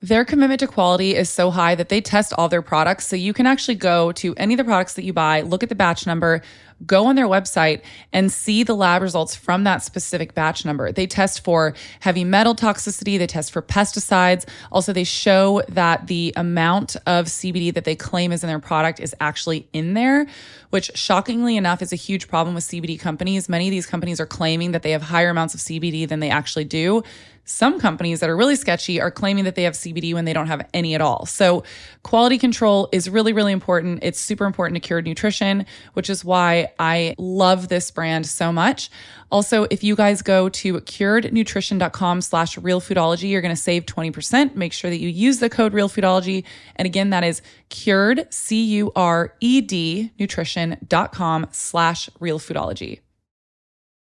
[0.01, 3.05] Their commitment to quality is so high that they test all their products.
[3.09, 5.71] So you can actually go to any of the products that you buy, look at
[5.71, 6.41] the batch number,
[6.87, 7.83] go on their website
[8.13, 10.93] and see the lab results from that specific batch number.
[10.93, 14.49] They test for heavy metal toxicity, they test for pesticides.
[14.71, 19.01] Also, they show that the amount of CBD that they claim is in their product
[19.01, 20.29] is actually in there,
[20.71, 23.49] which shockingly enough is a huge problem with CBD companies.
[23.49, 26.31] Many of these companies are claiming that they have higher amounts of CBD than they
[26.31, 27.03] actually do.
[27.49, 30.49] Some companies that are really sketchy are claiming that they have CBD when they don't
[30.49, 31.25] have any at all.
[31.25, 31.65] So,
[32.03, 34.01] quality control is really, really important.
[34.03, 38.91] It's super important to Cured Nutrition, which is why I love this brand so much.
[39.33, 44.55] Also, if you guys go to curednutrition.com slash realfoodology, you're going to save 20%.
[44.55, 46.45] Make sure that you use the code realfoodology.
[46.77, 53.01] And again, that is cured, C U R E D, nutrition.com slash realfoodology.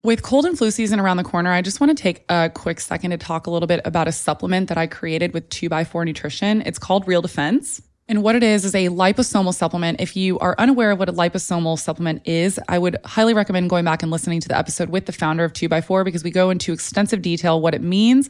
[0.05, 2.81] With cold and flu season around the corner, I just want to take a quick
[2.81, 6.61] second to talk a little bit about a supplement that I created with 2x4 Nutrition.
[6.63, 7.81] It's called Real Defense.
[8.09, 10.01] And what it is is a liposomal supplement.
[10.01, 13.85] If you are unaware of what a liposomal supplement is, I would highly recommend going
[13.85, 16.73] back and listening to the episode with the founder of 2x4 because we go into
[16.73, 18.29] extensive detail what it means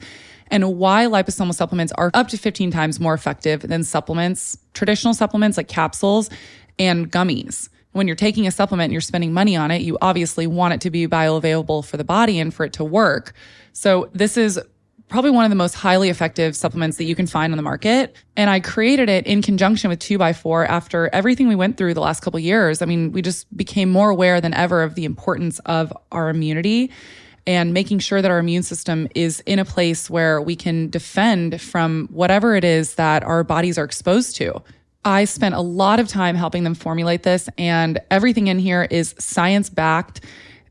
[0.49, 5.57] and why liposomal supplements are up to 15 times more effective than supplements, traditional supplements
[5.57, 6.29] like capsules
[6.77, 10.45] and gummies when you're taking a supplement and you're spending money on it, you obviously
[10.45, 13.33] want it to be bioavailable for the body and for it to work.
[13.71, 14.59] So this is
[15.07, 18.15] probably one of the most highly effective supplements that you can find on the market.
[18.35, 22.21] And I created it in conjunction with 2x4 after everything we went through the last
[22.21, 22.81] couple years.
[22.81, 26.89] I mean, we just became more aware than ever of the importance of our immunity
[27.45, 31.61] and making sure that our immune system is in a place where we can defend
[31.61, 34.63] from whatever it is that our bodies are exposed to.
[35.05, 39.15] I spent a lot of time helping them formulate this, and everything in here is
[39.19, 40.21] science backed.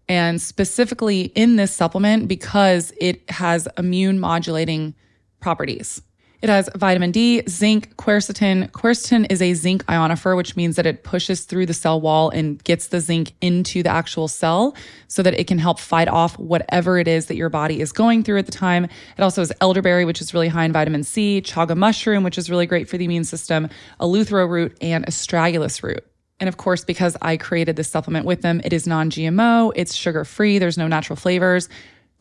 [0.08, 4.94] And specifically in this supplement, because it has immune modulating
[5.40, 6.02] properties.
[6.42, 8.68] It has vitamin D, zinc, quercetin.
[8.72, 12.62] Quercetin is a zinc ionophore, which means that it pushes through the cell wall and
[12.64, 14.74] gets the zinc into the actual cell
[15.06, 18.24] so that it can help fight off whatever it is that your body is going
[18.24, 18.86] through at the time.
[18.86, 22.50] It also has elderberry, which is really high in vitamin C, chaga mushroom, which is
[22.50, 23.68] really great for the immune system,
[24.00, 26.04] eleuthero root, and astragalus root.
[26.40, 29.94] And of course, because I created this supplement with them, it is non GMO, it's
[29.94, 31.68] sugar free, there's no natural flavors.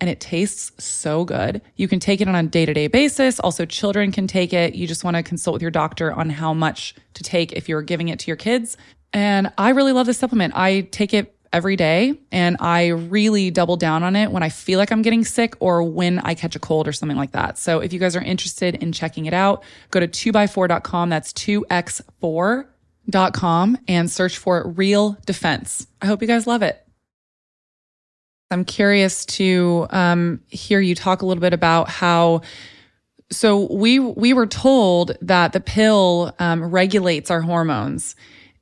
[0.01, 1.61] And it tastes so good.
[1.75, 3.39] You can take it on a day to day basis.
[3.39, 4.73] Also, children can take it.
[4.73, 7.83] You just want to consult with your doctor on how much to take if you're
[7.83, 8.75] giving it to your kids.
[9.13, 10.53] And I really love this supplement.
[10.57, 14.79] I take it every day and I really double down on it when I feel
[14.79, 17.59] like I'm getting sick or when I catch a cold or something like that.
[17.59, 21.09] So if you guys are interested in checking it out, go to 2by4.com.
[21.09, 25.85] That's 2x4.com and search for Real Defense.
[26.01, 26.83] I hope you guys love it.
[28.51, 32.41] I'm curious to um, hear you talk a little bit about how.
[33.31, 38.15] So we we were told that the pill um, regulates our hormones,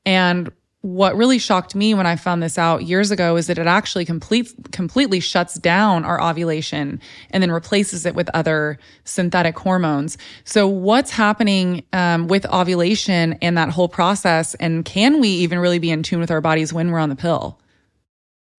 [0.06, 3.68] and what really shocked me when I found this out years ago is that it
[3.68, 10.18] actually complete, completely shuts down our ovulation and then replaces it with other synthetic hormones.
[10.46, 14.56] So, what's happening um, with ovulation and that whole process?
[14.56, 17.16] And can we even really be in tune with our bodies when we're on the
[17.16, 17.59] pill?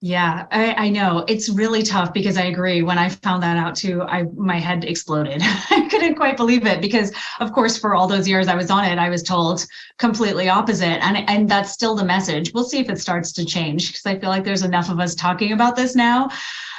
[0.03, 2.81] Yeah, I, I, know it's really tough because I agree.
[2.81, 5.43] When I found that out too, I my head exploded.
[5.45, 8.87] I couldn't quite believe it because, of course, for all those years I was on
[8.87, 9.67] it, I was told
[9.99, 12.51] completely opposite, and and that's still the message.
[12.55, 15.15] We'll see if it starts to change because I feel like there's enough of us
[15.15, 16.31] talking about this now.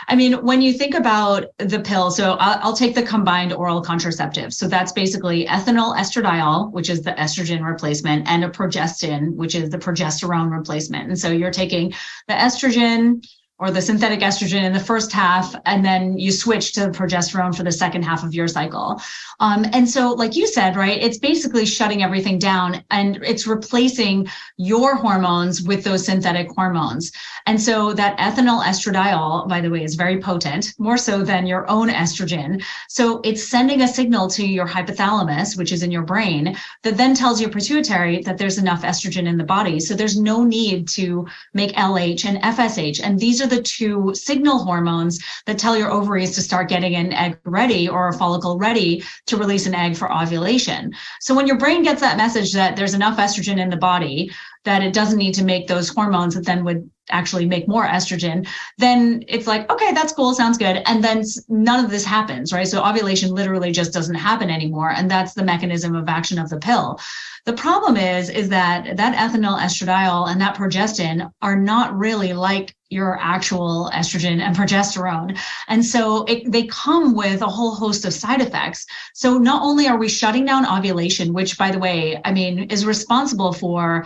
[0.08, 3.82] I mean, when you think about the pill, so I'll, I'll, take the combined oral
[3.82, 4.54] contraceptive.
[4.54, 9.70] So that's basically ethinyl estradiol, which is the estrogen replacement, and a progestin, which is
[9.70, 11.10] the progesterone replacement.
[11.10, 11.94] And so you're taking
[12.28, 13.24] the estrogen,
[13.62, 17.62] or the synthetic estrogen in the first half, and then you switch to progesterone for
[17.62, 19.00] the second half of your cycle.
[19.40, 24.28] Um, and so, like you said, right, it's basically shutting everything down and it's replacing
[24.58, 27.12] your hormones with those synthetic hormones.
[27.46, 31.70] And so, that ethinyl estradiol, by the way, is very potent, more so than your
[31.70, 32.64] own estrogen.
[32.90, 37.14] So, it's sending a signal to your hypothalamus, which is in your brain, that then
[37.14, 39.80] tells your pituitary that there's enough estrogen in the body.
[39.80, 43.02] So, there's no need to make LH and FSH.
[43.04, 47.14] And these are the two signal hormones that tell your ovaries to start getting an
[47.14, 50.92] egg ready or a follicle ready to release an egg for ovulation.
[51.20, 54.32] So when your brain gets that message that there's enough estrogen in the body,
[54.64, 58.48] that it doesn't need to make those hormones that then would actually make more estrogen,
[58.78, 60.82] then it's like, okay, that's cool, sounds good.
[60.86, 62.68] And then none of this happens, right?
[62.68, 64.92] So ovulation literally just doesn't happen anymore.
[64.92, 67.00] And that's the mechanism of action of the pill.
[67.46, 72.76] The problem is, is that that ethinyl estradiol and that progestin are not really like
[72.90, 75.40] your actual estrogen and progesterone.
[75.68, 78.86] And so it, they come with a whole host of side effects.
[79.16, 82.86] So not only are we shutting down ovulation, which by the way, I mean, is
[82.86, 84.06] responsible for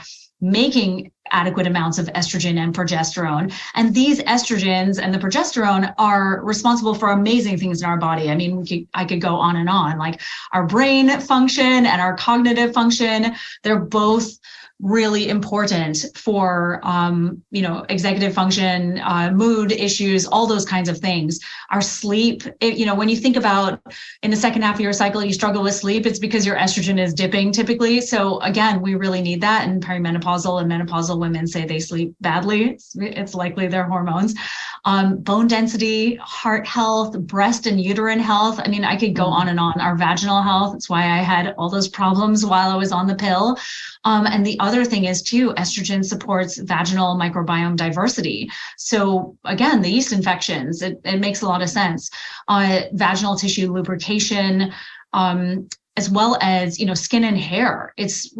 [0.51, 3.51] making adequate amounts of estrogen and progesterone.
[3.73, 8.29] And these estrogens and the progesterone are responsible for amazing things in our body.
[8.29, 10.21] I mean, could, I could go on and on, like
[10.53, 13.35] our brain function and our cognitive function.
[13.63, 14.37] They're both
[14.81, 20.97] really important for um, you know executive function uh, mood issues all those kinds of
[20.97, 21.39] things.
[21.71, 23.81] Our sleep it, you know when you think about
[24.21, 26.99] in the second half of your cycle you struggle with sleep it's because your estrogen
[26.99, 28.01] is dipping typically.
[28.01, 32.71] So again we really need that and perimenopausal and menopausal women say they sleep badly.
[32.71, 34.35] It's, it's likely their hormones.
[34.83, 38.59] Um, bone density heart health breast and uterine health.
[38.59, 39.33] I mean i could go mm-hmm.
[39.33, 39.79] on and on.
[39.79, 43.15] Our vaginal health that's why i had all those problems while i was on the
[43.15, 43.57] pill.
[44.03, 48.49] Um, and the other thing is too, estrogen supports vaginal microbiome diversity.
[48.77, 52.09] So again, the yeast infections, it, it makes a lot of sense.
[52.47, 54.73] Uh, vaginal tissue lubrication,
[55.13, 58.33] um, as well as you know skin and hair it's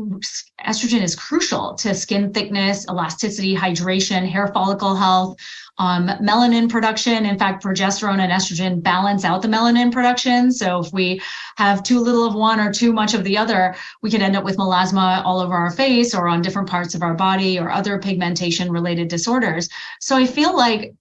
[0.66, 5.38] estrogen is crucial to skin thickness elasticity hydration hair follicle health
[5.78, 7.26] um, melanin production.
[7.26, 10.52] In fact, progesterone and estrogen balance out the melanin production.
[10.52, 11.22] So if we
[11.58, 14.44] have too little of one or too much of the other, we could end up
[14.44, 18.00] with melasma all over our face or on different parts of our body or other
[18.00, 19.70] pigmentation related disorders.
[20.00, 20.94] So I feel like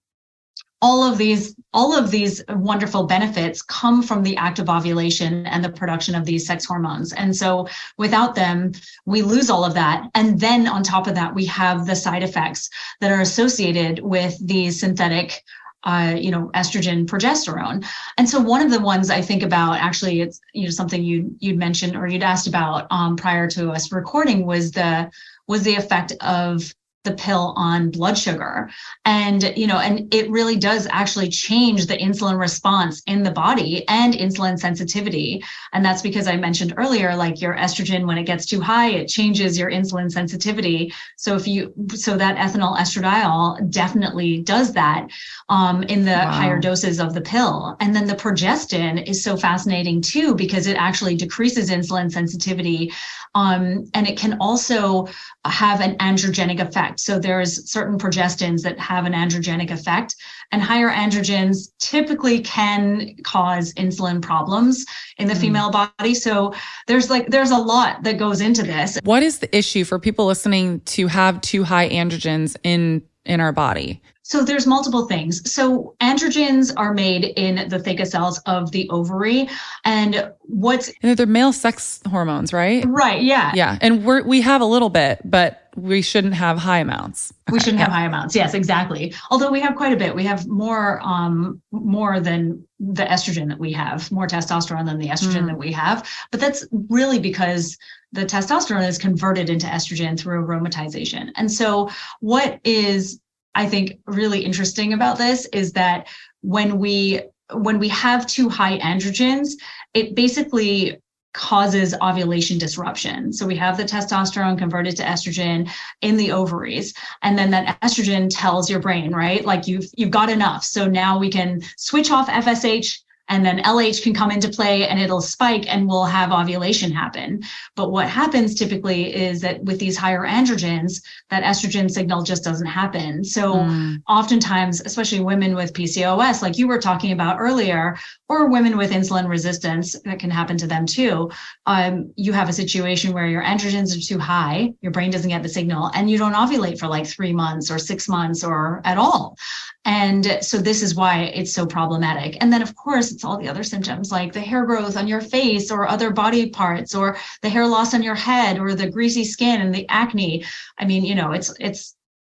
[0.85, 5.65] all of these all of these wonderful benefits come from the act of ovulation and
[5.65, 7.11] the production of these sex hormones.
[7.11, 7.67] And so
[7.97, 8.71] without them
[9.05, 10.07] we lose all of that.
[10.13, 12.69] And then on top of that we have the side effects
[13.01, 15.43] that are associated with these synthetic
[15.85, 17.83] uh, you know estrogen progesterone.
[18.19, 21.35] And so one of the ones i think about actually it's you know something you
[21.39, 25.09] you'd mentioned or you'd asked about um, prior to us recording was the
[25.47, 26.73] was the effect of
[27.05, 28.69] the pill on blood sugar.
[29.05, 33.87] And you know and it really does actually change the insulin response in the body
[33.87, 35.43] and insulin sensitivity.
[35.71, 39.07] And that's because i mentioned earlier like your estrogen when it gets too high it
[39.07, 40.93] changes your insulin sensitivity.
[41.15, 45.07] So if you so that ethinyl estradiol definitely does that
[45.49, 46.31] um, in the wow.
[46.31, 47.77] higher doses of the pill.
[47.79, 52.91] And then the progestin is so fascinating too because it actually decreases insulin sensitivity
[53.35, 55.07] um, and it can also
[55.45, 56.99] have an androgenic effect effect.
[56.99, 60.15] So there's certain progestins that have an androgenic effect,
[60.51, 64.85] and higher androgens typically can cause insulin problems
[65.17, 65.41] in the mm.
[65.41, 66.13] female body.
[66.13, 66.53] So
[66.87, 68.99] there's like there's a lot that goes into this.
[69.03, 73.51] What is the issue for people listening to have too high androgens in in our
[73.51, 74.01] body?
[74.27, 75.51] So there's multiple things.
[75.51, 79.47] So androgens are made in the theca cells of the ovary,
[79.83, 82.83] and what's and they're male sex hormones, right?
[82.87, 83.21] Right.
[83.21, 83.51] Yeah.
[83.53, 87.33] Yeah, and we're we have a little bit, but we shouldn't have high amounts.
[87.51, 88.35] We shouldn't have high amounts.
[88.35, 89.13] Yes, exactly.
[89.29, 90.15] Although we have quite a bit.
[90.15, 95.07] We have more um more than the estrogen that we have, more testosterone than the
[95.07, 95.47] estrogen mm.
[95.47, 96.07] that we have.
[96.31, 97.77] But that's really because
[98.11, 101.31] the testosterone is converted into estrogen through aromatization.
[101.35, 101.89] And so
[102.21, 103.19] what is
[103.53, 106.07] I think really interesting about this is that
[106.41, 107.21] when we
[107.53, 109.51] when we have too high androgens,
[109.93, 110.97] it basically
[111.35, 113.33] causes ovulation disruption.
[113.33, 115.69] So we have the testosterone converted to estrogen
[116.01, 119.43] in the ovaries and then that estrogen tells your brain, right?
[119.43, 120.63] Like you've you've got enough.
[120.63, 124.99] So now we can switch off FSH and then LH can come into play and
[124.99, 127.41] it'll spike and we'll have ovulation happen.
[127.75, 132.67] But what happens typically is that with these higher androgens, that estrogen signal just doesn't
[132.67, 133.23] happen.
[133.23, 134.01] So mm.
[134.07, 137.97] oftentimes, especially women with PCOS, like you were talking about earlier,
[138.29, 141.31] or women with insulin resistance, that can happen to them too.
[141.65, 145.43] Um, you have a situation where your androgens are too high, your brain doesn't get
[145.43, 148.97] the signal, and you don't ovulate for like three months or six months or at
[148.97, 149.37] all.
[149.85, 152.37] And so this is why it's so problematic.
[152.41, 155.21] And then, of course, it's all the other symptoms like the hair growth on your
[155.21, 159.23] face or other body parts or the hair loss on your head or the greasy
[159.23, 160.43] skin and the acne.
[160.79, 161.95] I mean, you know, it's, it's,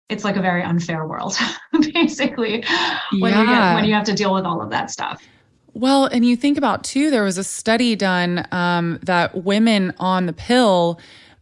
[0.09, 1.37] it's like a very unfair world,
[1.93, 2.65] basically,
[3.19, 3.41] when yeah.
[3.41, 5.23] you get, when you have to deal with all of that stuff.
[5.73, 10.25] Well, and you think about too, there was a study done um, that women on
[10.25, 10.99] the pill,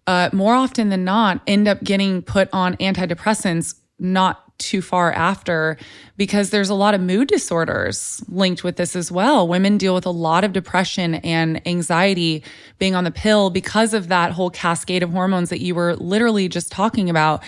[0.08, 5.78] uh, more often than not, end up getting put on antidepressants not too far after
[6.18, 9.48] because there's a lot of mood disorders linked with this as well.
[9.48, 12.44] Women deal with a lot of depression and anxiety
[12.80, 16.48] being on the pill because of that whole cascade of hormones that you were literally
[16.48, 17.44] just talking about.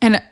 [0.00, 0.22] And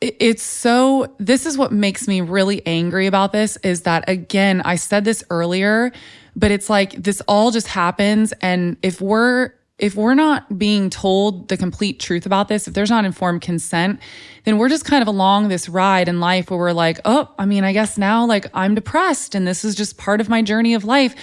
[0.00, 4.76] it's so this is what makes me really angry about this is that again I
[4.76, 5.92] said this earlier
[6.34, 11.48] but it's like this all just happens and if we're if we're not being told
[11.48, 13.98] the complete truth about this, if there's not informed consent,
[14.44, 17.46] then we're just kind of along this ride in life where we're like, oh, I
[17.46, 20.74] mean, I guess now like I'm depressed and this is just part of my journey
[20.74, 21.14] of life.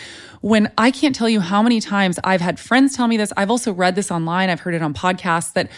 [0.42, 3.32] When I can't tell you how many times I've had friends tell me this.
[3.38, 4.50] I've also read this online.
[4.50, 5.70] I've heard it on podcasts that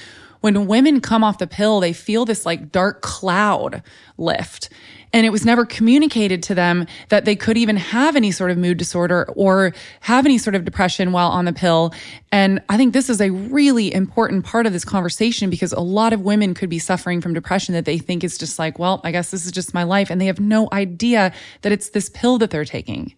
[0.41, 3.83] when women come off the pill, they feel this like dark cloud
[4.17, 4.69] lift.
[5.11, 8.57] And it was never communicated to them that they could even have any sort of
[8.57, 11.93] mood disorder or have any sort of depression while on the pill.
[12.31, 16.13] And I think this is a really important part of this conversation because a lot
[16.13, 19.11] of women could be suffering from depression that they think is just like, well, I
[19.11, 20.09] guess this is just my life.
[20.09, 23.15] And they have no idea that it's this pill that they're taking.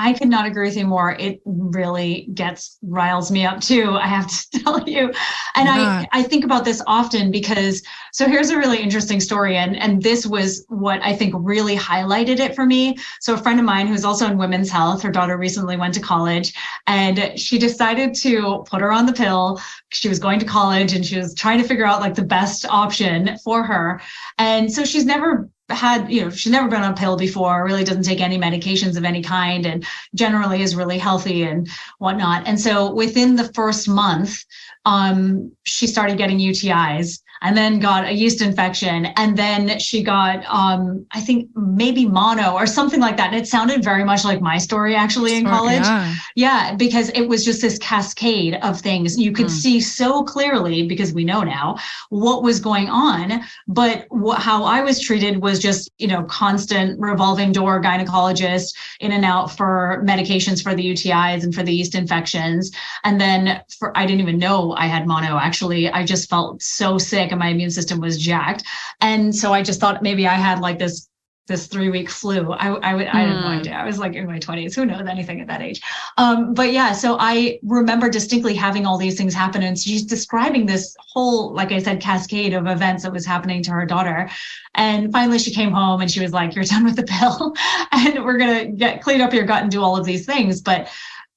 [0.00, 1.12] I could not agree with you more.
[1.12, 5.12] It really gets riles me up too, I have to tell you.
[5.54, 6.06] And yeah.
[6.10, 7.82] I, I think about this often because
[8.12, 9.58] so here's a really interesting story.
[9.58, 12.96] And, and this was what I think really highlighted it for me.
[13.20, 16.00] So a friend of mine who's also in women's health, her daughter recently went to
[16.00, 16.54] college
[16.86, 19.60] and she decided to put her on the pill.
[19.90, 22.64] She was going to college and she was trying to figure out like the best
[22.70, 24.00] option for her.
[24.38, 27.84] And so she's never had, you know, she's never been on a pill before, really
[27.84, 31.68] doesn't take any medications of any kind, and generally is really healthy and
[31.98, 32.46] whatnot.
[32.46, 34.44] And so within the first month,
[34.84, 39.06] um, she started getting UTIs and then got a yeast infection.
[39.16, 43.32] And then she got, um, I think maybe mono or something like that.
[43.32, 45.80] And it sounded very much like my story actually in college.
[45.80, 46.14] Yeah.
[46.36, 46.74] yeah.
[46.74, 49.18] because it was just this cascade of things.
[49.18, 49.50] You could mm.
[49.50, 51.78] see so clearly because we know now
[52.10, 53.40] what was going on.
[53.66, 59.12] But wh- how I was treated was just, you know, constant revolving door gynecologist in
[59.12, 62.70] and out for medications for the UTIs and for the yeast infections.
[63.04, 65.90] And then for, I didn't even know I had mono actually.
[65.90, 68.64] I just felt so sick and my immune system was jacked.
[69.00, 71.10] And so I just thought maybe I had like this
[71.50, 72.52] this three week flu.
[72.52, 73.58] I, I would, I had no hmm.
[73.58, 73.72] idea.
[73.72, 74.74] I was like in my 20s.
[74.74, 75.82] Who knows anything at that age?
[76.16, 79.64] Um, but yeah, so I remember distinctly having all these things happen.
[79.64, 83.72] And she's describing this whole, like I said, cascade of events that was happening to
[83.72, 84.30] her daughter.
[84.76, 87.52] And finally she came home and she was like, You're done with the pill
[87.92, 90.62] and we're going to get clean up your gut and do all of these things.
[90.62, 90.88] But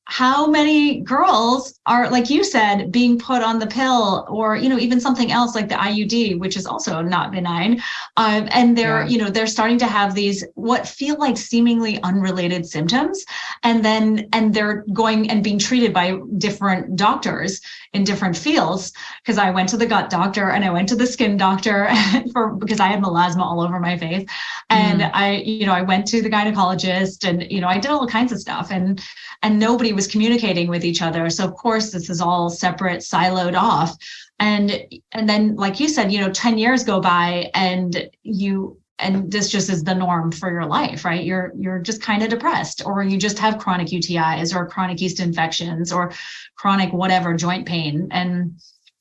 [0.05, 4.77] how many girls are like you said being put on the pill or you know
[4.77, 7.81] even something else like the iud which is also not benign
[8.17, 9.07] um, and they're yeah.
[9.07, 13.23] you know they're starting to have these what feel like seemingly unrelated symptoms
[13.63, 17.61] and then and they're going and being treated by different doctors
[17.93, 18.91] in different fields
[19.21, 21.89] because i went to the gut doctor and i went to the skin doctor
[22.33, 24.29] for because i had melasma all over my face
[24.69, 25.11] and mm.
[25.13, 28.33] i you know i went to the gynecologist and you know i did all kinds
[28.33, 29.01] of stuff and
[29.43, 31.29] and nobody was communicating with each other.
[31.29, 33.95] So of course this is all separate, siloed off.
[34.39, 39.31] And and then like you said, you know, 10 years go by and you and
[39.31, 42.85] this just is the norm for your life right you're you're just kind of depressed
[42.85, 46.13] or you just have chronic utis or chronic yeast infections or
[46.57, 48.53] chronic whatever joint pain and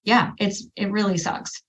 [0.03, 1.63] yeah it's it really sucks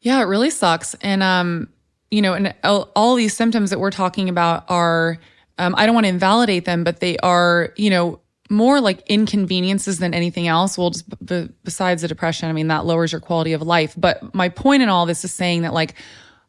[0.00, 1.68] yeah it really sucks and um
[2.10, 5.18] you know and all, all these symptoms that we're talking about are
[5.58, 8.20] um, I don't want to invalidate them, but they are, you know,
[8.54, 10.78] more like inconveniences than anything else.
[10.78, 13.94] Well, just b- besides the depression, I mean, that lowers your quality of life.
[13.96, 15.94] But my point in all this is saying that, like,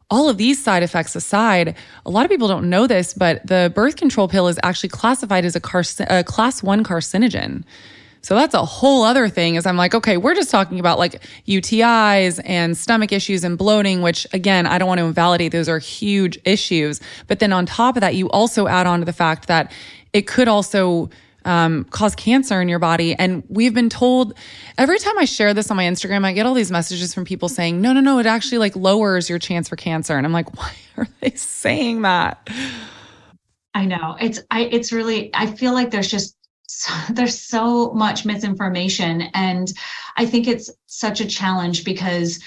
[0.08, 3.72] all of these side effects aside, a lot of people don't know this, but the
[3.74, 5.60] birth control pill is actually classified as a,
[6.08, 7.64] a class one carcinogen.
[8.22, 11.22] So that's a whole other thing is I'm like, okay, we're just talking about like
[11.46, 15.52] UTIs and stomach issues and bloating, which again, I don't want to invalidate.
[15.52, 17.00] Those are huge issues.
[17.28, 19.70] But then on top of that, you also add on to the fact that
[20.12, 21.08] it could also
[21.46, 23.14] um, cause cancer in your body.
[23.14, 24.34] And we've been told
[24.76, 27.48] every time I share this on my Instagram, I get all these messages from people
[27.48, 30.16] saying, no, no, no, it actually like lowers your chance for cancer.
[30.16, 32.50] And I'm like, why are they saying that?
[33.74, 36.36] I know it's, I, it's really, I feel like there's just
[37.10, 39.72] there's so much misinformation and
[40.16, 42.42] i think it's such a challenge because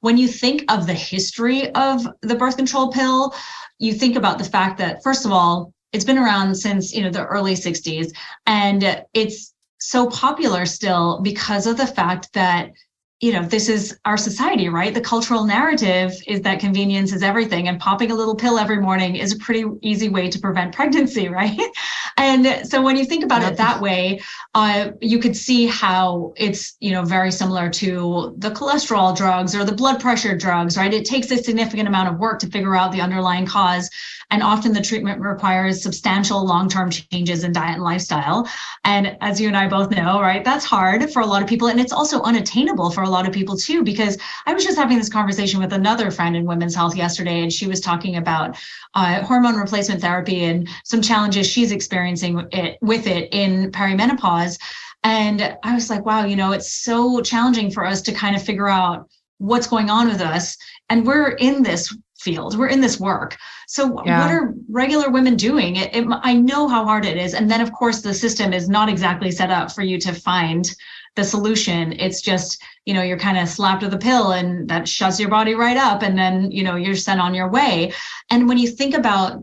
[0.00, 3.34] when you think of the history of the birth control pill
[3.78, 7.10] you think about the fact that first of all it's been around since you know
[7.10, 8.12] the early 60s
[8.46, 12.72] and it's so popular still because of the fact that
[13.20, 14.92] you know, this is our society, right?
[14.92, 19.16] The cultural narrative is that convenience is everything, and popping a little pill every morning
[19.16, 21.58] is a pretty easy way to prevent pregnancy, right?
[22.18, 24.20] and so when you think about it that way,
[24.54, 29.64] uh, you could see how it's, you know, very similar to the cholesterol drugs or
[29.64, 30.92] the blood pressure drugs, right?
[30.92, 33.88] It takes a significant amount of work to figure out the underlying cause.
[34.30, 38.48] And often the treatment requires substantial long term changes in diet and lifestyle.
[38.84, 41.68] And as you and I both know, right, that's hard for a lot of people.
[41.68, 44.98] And it's also unattainable for a lot of people too, because I was just having
[44.98, 48.56] this conversation with another friend in women's health yesterday, and she was talking about
[48.94, 54.58] uh, hormone replacement therapy and some challenges she's experiencing it, with it in perimenopause.
[55.02, 58.42] And I was like, wow, you know, it's so challenging for us to kind of
[58.42, 59.08] figure out
[59.38, 60.56] what's going on with us.
[60.88, 61.94] And we're in this
[62.24, 63.36] field we're in this work
[63.66, 64.20] so yeah.
[64.20, 67.60] what are regular women doing it, it, i know how hard it is and then
[67.60, 70.74] of course the system is not exactly set up for you to find
[71.16, 71.92] the solution.
[71.92, 75.28] It's just, you know, you're kind of slapped with a pill and that shuts your
[75.28, 76.02] body right up.
[76.02, 77.92] And then, you know, you're sent on your way.
[78.30, 79.42] And when you think about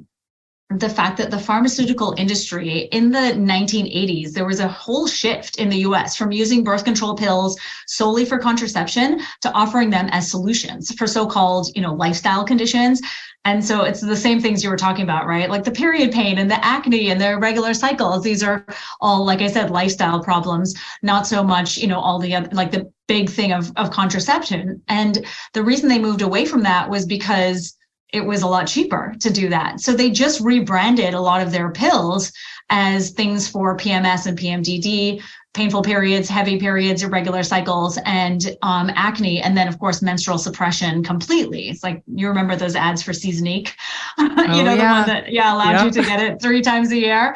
[0.78, 5.70] the fact that the pharmaceutical industry in the 1980s, there was a whole shift in
[5.70, 10.94] the US from using birth control pills solely for contraception to offering them as solutions
[10.94, 13.02] for so called, you know, lifestyle conditions.
[13.44, 15.50] And so it's the same things you were talking about, right?
[15.50, 18.24] Like the period pain and the acne and the irregular cycles.
[18.24, 18.66] These are
[19.00, 22.72] all, like I said, lifestyle problems, not so much, you know, all the other, like
[22.72, 24.82] the big thing of, of contraception.
[24.88, 27.76] And the reason they moved away from that was because
[28.12, 29.80] it was a lot cheaper to do that.
[29.80, 32.32] So they just rebranded a lot of their pills
[32.70, 35.22] as things for PMS and PMDD,
[35.53, 41.03] painful periods, heavy periods, irregular cycles, and um, acne, and then of course menstrual suppression
[41.03, 41.70] completely.
[41.70, 43.72] It's like you remember those ads for Seasonique,
[44.18, 44.76] oh, you know yeah.
[44.76, 45.86] the one that yeah allowed yep.
[45.86, 47.36] you to get it three times a year.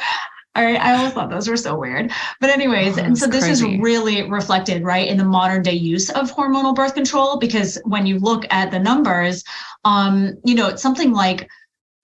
[0.55, 2.13] All right, I always thought those were so weird.
[2.39, 3.75] But anyways, oh, and so this crazy.
[3.75, 8.05] is really reflected right in the modern day use of hormonal birth control because when
[8.05, 9.43] you look at the numbers,
[9.85, 11.47] um, you know, it's something like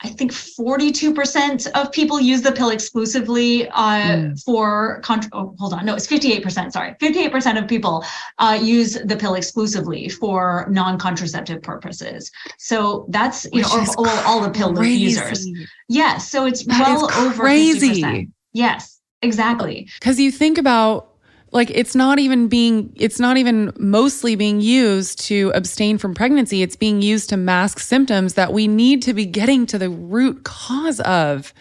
[0.04, 4.44] I think 42% of people use the pill exclusively uh, mm.
[4.44, 6.96] for, contra- oh, hold on, no, it's 58%, sorry.
[7.00, 8.04] 58% of people
[8.40, 12.32] uh, use the pill exclusively for non contraceptive purposes.
[12.58, 15.02] So that's, you Which know, all, all, the pill crazy.
[15.02, 15.48] users.
[15.88, 16.28] Yes.
[16.30, 18.02] So it's that well over crazy.
[18.02, 18.32] 50%.
[18.54, 19.88] Yes, exactly.
[20.00, 21.11] Because you think about
[21.52, 26.62] like it's not even being it's not even mostly being used to abstain from pregnancy.
[26.62, 30.44] It's being used to mask symptoms that we need to be getting to the root
[30.44, 31.54] cause of.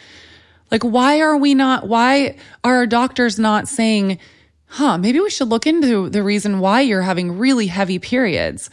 [0.71, 4.19] Like why are we not why are our doctors not saying
[4.67, 8.71] huh maybe we should look into the reason why you're having really heavy periods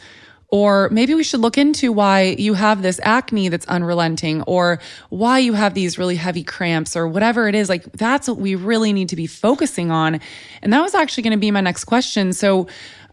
[0.50, 4.80] Or maybe we should look into why you have this acne that's unrelenting or
[5.10, 7.68] why you have these really heavy cramps or whatever it is.
[7.68, 10.20] Like that's what we really need to be focusing on.
[10.62, 12.32] And that was actually going to be my next question.
[12.32, 12.66] So,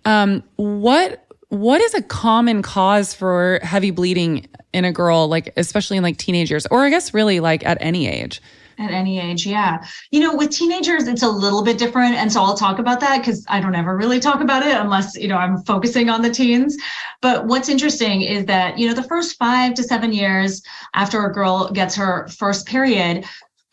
[0.06, 5.98] um, what what is a common cause for heavy bleeding in a girl, like especially
[5.98, 8.42] in like teenagers, or I guess really like at any age?
[8.78, 9.86] At any age, yeah.
[10.12, 12.16] You know, with teenagers, it's a little bit different.
[12.16, 15.16] And so I'll talk about that because I don't ever really talk about it unless,
[15.16, 16.76] you know, I'm focusing on the teens.
[17.22, 20.62] But what's interesting is that, you know, the first five to seven years
[20.94, 23.26] after a girl gets her first period,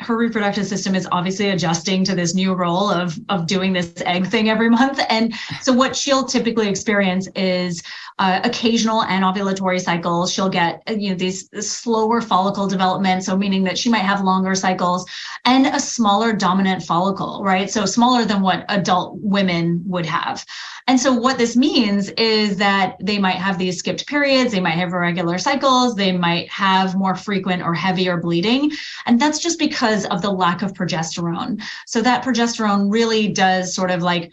[0.03, 4.27] her reproductive system is obviously adjusting to this new role of of doing this egg
[4.27, 7.83] thing every month and so what she'll typically experience is
[8.23, 13.65] uh, occasional anovulatory cycles she'll get uh, you know these slower follicle development so meaning
[13.65, 15.05] that she might have longer cycles
[15.45, 20.47] and a smaller dominant follicle right so smaller than what adult women would have
[20.87, 24.73] and so what this means is that they might have these skipped periods, they might
[24.73, 28.73] have irregular cycles, they might have more frequent or heavier bleeding.
[29.07, 31.63] And that's just because of the lack of progesterone.
[31.87, 34.33] So that progesterone really does sort of like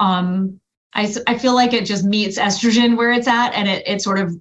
[0.00, 0.60] um
[0.94, 4.18] I, I feel like it just meets estrogen where it's at and it, it sort
[4.18, 4.34] of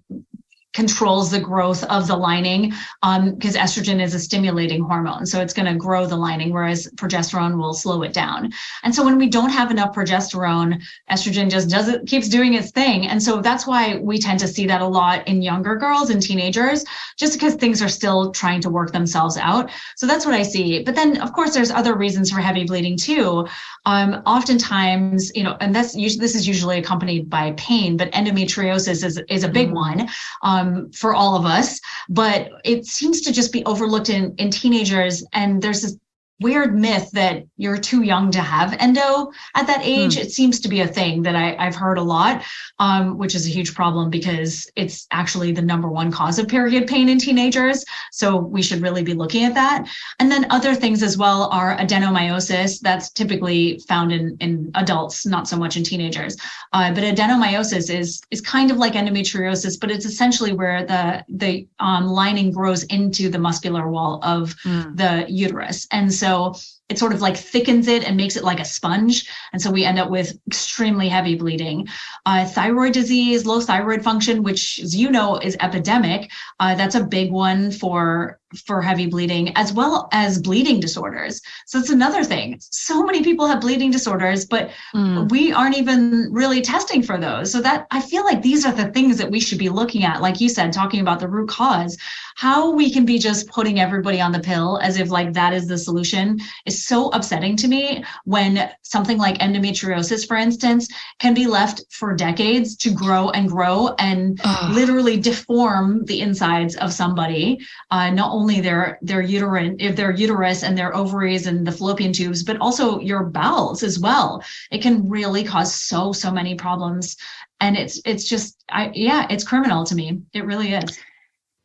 [0.74, 5.26] controls the growth of the lining because um, estrogen is a stimulating hormone.
[5.26, 8.52] So it's going to grow the lining, whereas progesterone will slow it down.
[8.84, 12.72] And so when we don't have enough progesterone, estrogen just does it, keeps doing its
[12.72, 13.08] thing.
[13.08, 16.22] And so that's why we tend to see that a lot in younger girls and
[16.22, 16.84] teenagers,
[17.18, 19.70] just because things are still trying to work themselves out.
[19.96, 20.84] So that's what I see.
[20.84, 23.48] But then, of course, there's other reasons for heavy bleeding too.
[23.86, 29.04] Um, oftentimes, you know, and that's usually, this is usually accompanied by pain, but endometriosis
[29.04, 29.76] is, is a big mm-hmm.
[29.76, 30.10] one.
[30.42, 34.50] Um, um, for all of us, but it seems to just be overlooked in, in
[34.50, 35.26] teenagers.
[35.34, 35.98] And there's this
[36.40, 40.16] weird myth that you're too young to have endo at that age.
[40.16, 40.22] Mm.
[40.22, 42.44] It seems to be a thing that I, have heard a lot,
[42.80, 46.88] um, which is a huge problem because it's actually the number one cause of period
[46.88, 47.86] pain in teenagers.
[48.12, 49.88] So we should really be looking at that.
[50.20, 52.80] And then other things as well are adenomyosis.
[52.82, 56.36] That's typically found in, in adults, not so much in teenagers.
[56.74, 61.68] Uh, but adenomyosis is is kind of like endometriosis, but it's essentially where the the
[61.80, 64.98] um, lining grows into the muscular wall of mm.
[64.98, 65.88] the uterus.
[65.92, 66.56] And so so
[66.90, 69.30] it sort of like thickens it and makes it like a sponge.
[69.52, 71.88] And so we end up with extremely heavy bleeding.
[72.26, 76.32] Uh, thyroid disease, low thyroid function, which, as you know, is epidemic.
[76.60, 81.42] Uh, that's a big one for for heavy bleeding as well as bleeding disorders.
[81.66, 82.58] So that's another thing.
[82.60, 85.30] So many people have bleeding disorders, but mm.
[85.32, 87.52] we aren't even really testing for those.
[87.52, 90.22] So that I feel like these are the things that we should be looking at.
[90.22, 91.98] Like you said, talking about the root cause,
[92.36, 95.68] how we can be just putting everybody on the pill as if like that is
[95.68, 100.88] the solution is so upsetting to me when something like endometriosis, for instance,
[101.20, 104.74] can be left for decades to grow and grow and Ugh.
[104.74, 107.60] literally deform the insides of somebody,
[107.92, 112.14] uh, not only their their uterine, if their uterus and their ovaries and the fallopian
[112.14, 114.44] tubes, but also your bowels as well.
[114.72, 117.18] It can really cause so so many problems,
[117.60, 120.22] and it's it's just I yeah, it's criminal to me.
[120.34, 121.00] It really is.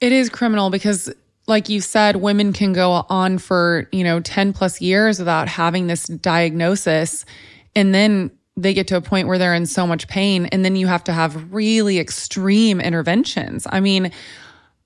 [0.01, 1.13] It is criminal because
[1.49, 5.87] like you said, women can go on for, you know, 10 plus years without having
[5.87, 7.25] this diagnosis.
[7.75, 10.47] And then they get to a point where they're in so much pain.
[10.47, 13.67] And then you have to have really extreme interventions.
[13.71, 14.13] I mean,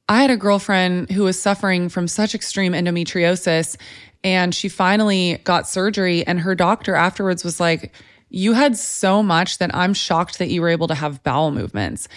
[0.08, 3.76] I had a girlfriend who was suffering from such extreme endometriosis
[4.24, 6.26] and she finally got surgery.
[6.26, 7.92] And her doctor afterwards was like,
[8.28, 12.08] You had so much that I'm shocked that you were able to have bowel movements.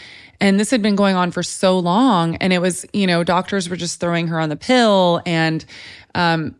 [0.41, 2.35] And this had been going on for so long.
[2.37, 5.65] And it was, you know, doctors were just throwing her on the pill and
[6.13, 6.55] um,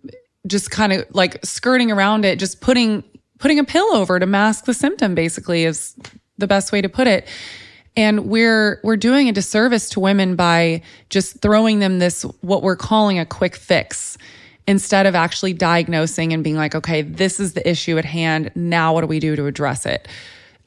[0.48, 3.04] just kind of like skirting around it, just putting
[3.38, 5.96] putting a pill over to mask the symptom basically is
[6.38, 7.28] the best way to put it.
[7.98, 12.76] And we're we're doing a disservice to women by just throwing them this what we're
[12.76, 14.18] calling a quick fix
[14.68, 18.52] instead of actually diagnosing and being like, okay, this is the issue at hand.
[18.56, 20.08] Now what do we do to address it?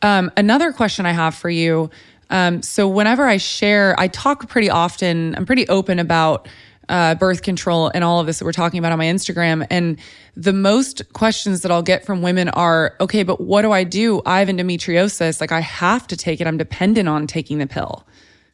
[0.03, 1.91] Um, another question I have for you
[2.31, 5.35] um, so whenever I share, I talk pretty often.
[5.37, 6.49] I'm pretty open about
[6.89, 9.67] uh, birth control and all of this that we're talking about on my Instagram.
[9.71, 9.99] And
[10.37, 14.23] the most questions that I'll get from women are, okay, but what do I do?
[14.27, 15.41] I have endometriosis.
[15.41, 16.47] Like I have to take it.
[16.47, 18.07] I'm dependent on taking the pill.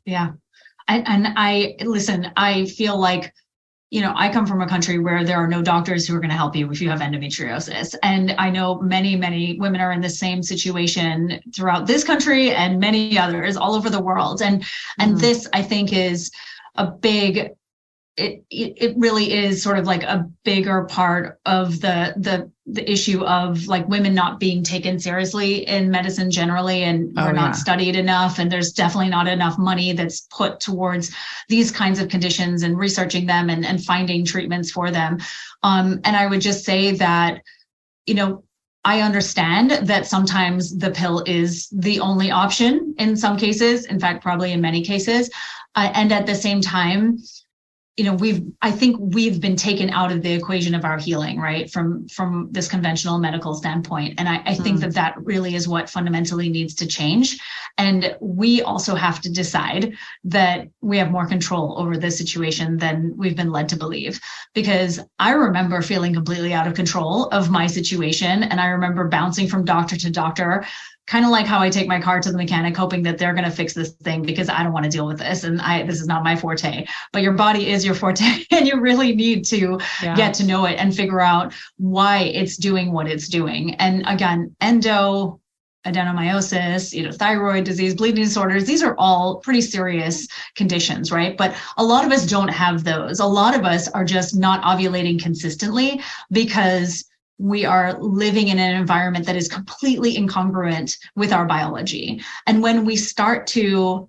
[0.05, 0.33] Yeah.
[0.89, 3.33] And, and I listen, I feel like
[3.95, 6.31] you know, I come from a country where there are no doctors who are going
[6.31, 7.95] to help you if you have endometriosis.
[8.03, 12.81] And I know many, many women are in the same situation throughout this country and
[12.81, 14.43] many others all over the world.
[14.43, 14.65] And,
[14.99, 15.21] and mm-hmm.
[15.21, 16.33] this I think is
[16.75, 17.51] a big
[18.17, 22.89] it, it it really is sort of like a bigger part of the the the
[22.91, 27.49] issue of like women not being taken seriously in medicine generally and oh, we're not
[27.49, 27.53] yeah.
[27.53, 31.15] studied enough and there's definitely not enough money that's put towards
[31.49, 35.19] these kinds of conditions and researching them and, and finding treatments for them
[35.65, 37.43] um, and i would just say that
[38.07, 38.45] you know
[38.87, 44.23] I understand that sometimes the pill is the only option in some cases, in fact,
[44.23, 45.31] probably in many cases.
[45.75, 47.17] Uh, and at the same time,
[47.97, 51.39] you know we've i think we've been taken out of the equation of our healing
[51.39, 54.15] right from from this conventional medical standpoint.
[54.19, 54.81] And i, I think mm.
[54.81, 57.39] that that really is what fundamentally needs to change.
[57.79, 63.15] And we also have to decide that we have more control over this situation than
[63.17, 64.21] we've been led to believe.
[64.55, 68.43] Because i remember feeling completely out of control of my situation.
[68.43, 70.65] And i remember bouncing from doctor to doctor
[71.07, 73.45] kind of like how I take my car to the mechanic, hoping that they're going
[73.45, 75.45] to fix this thing because I don't want to deal with this.
[75.45, 78.25] And I, this is not my forte, but your body is your forte.
[78.51, 80.15] And you really need to yeah.
[80.15, 83.75] get to know it and figure out why it's doing what it's doing.
[83.75, 85.41] And again, endo,
[85.85, 91.37] adenomyosis, you know, thyroid disease, bleeding disorders, these are all pretty serious conditions, right?
[91.37, 93.21] But a lot of us don't have those.
[93.21, 96.01] A lot of us are just not ovulating consistently
[96.31, 97.05] because
[97.39, 102.23] we are living in an environment that is completely incongruent with our biology.
[102.47, 104.09] And when we start to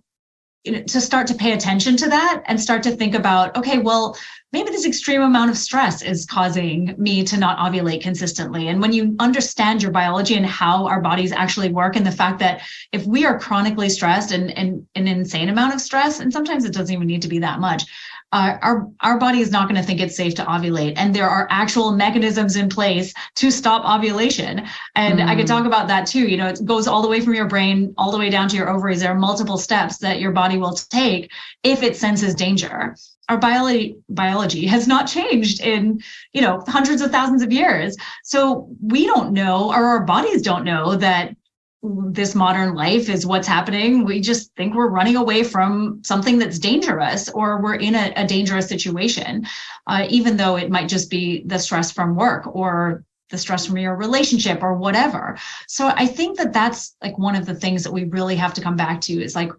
[0.66, 3.78] you know, to start to pay attention to that and start to think about, okay,
[3.78, 4.18] well,
[4.52, 8.68] maybe this extreme amount of stress is causing me to not ovulate consistently.
[8.68, 12.40] And when you understand your biology and how our bodies actually work, and the fact
[12.40, 12.62] that
[12.92, 16.74] if we are chronically stressed and, and an insane amount of stress, and sometimes it
[16.74, 17.84] doesn't even need to be that much,
[18.36, 21.30] uh, our our body is not going to think it's safe to ovulate and there
[21.30, 24.62] are actual mechanisms in place to stop ovulation
[24.96, 25.26] and mm.
[25.26, 25.48] i could mm.
[25.48, 28.12] talk about that too you know it goes all the way from your brain all
[28.12, 31.32] the way down to your ovaries there are multiple steps that your body will take
[31.64, 32.94] if it senses danger
[33.30, 36.02] our biology biology has not changed in
[36.34, 40.66] you know hundreds of thousands of years so we don't know or our bodies don't
[40.66, 41.34] know that
[41.86, 44.06] this modern life is what's happening.
[44.06, 48.26] We just think we're running away from something that's dangerous or we're in a, a
[48.26, 49.46] dangerous situation,
[49.88, 53.78] uh, even though it might just be the stress from work or the stress from
[53.78, 55.38] your relationship or whatever.
[55.68, 58.62] So I think that that's like one of the things that we really have to
[58.62, 59.52] come back to is like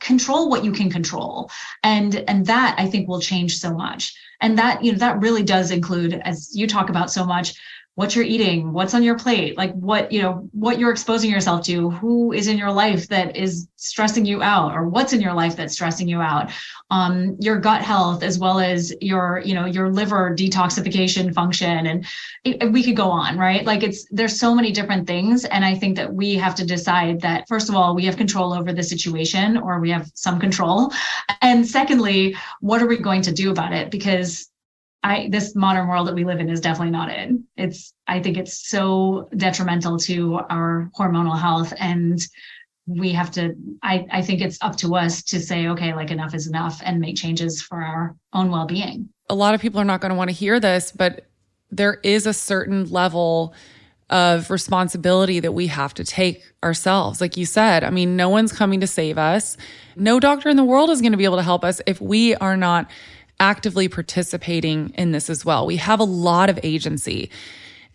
[0.00, 1.50] control what you can control.
[1.82, 4.14] And and that I think will change so much.
[4.40, 7.54] And that you know that really does include as you talk about so much
[8.00, 11.62] what you're eating, what's on your plate, like what, you know, what you're exposing yourself
[11.66, 15.34] to, who is in your life that is stressing you out or what's in your
[15.34, 16.50] life that's stressing you out.
[16.90, 21.86] Um, your gut health as well as your, you know, your liver detoxification function.
[21.86, 22.06] And
[22.42, 23.66] it, we could go on, right?
[23.66, 25.44] Like it's there's so many different things.
[25.44, 28.54] And I think that we have to decide that first of all, we have control
[28.54, 30.90] over the situation or we have some control.
[31.42, 33.90] And secondly, what are we going to do about it?
[33.90, 34.49] Because
[35.02, 37.30] I this modern world that we live in is definitely not it.
[37.56, 42.20] It's I think it's so detrimental to our hormonal health and
[42.86, 46.34] we have to I, I think it's up to us to say okay like enough
[46.34, 49.08] is enough and make changes for our own well-being.
[49.28, 51.26] A lot of people are not going to want to hear this but
[51.70, 53.54] there is a certain level
[54.10, 57.20] of responsibility that we have to take ourselves.
[57.20, 59.56] Like you said i mean no one's coming to save us.
[59.96, 62.34] No doctor in the world is going to be able to help us if we
[62.36, 62.90] are not
[63.40, 65.66] actively participating in this as well.
[65.66, 67.30] We have a lot of agency.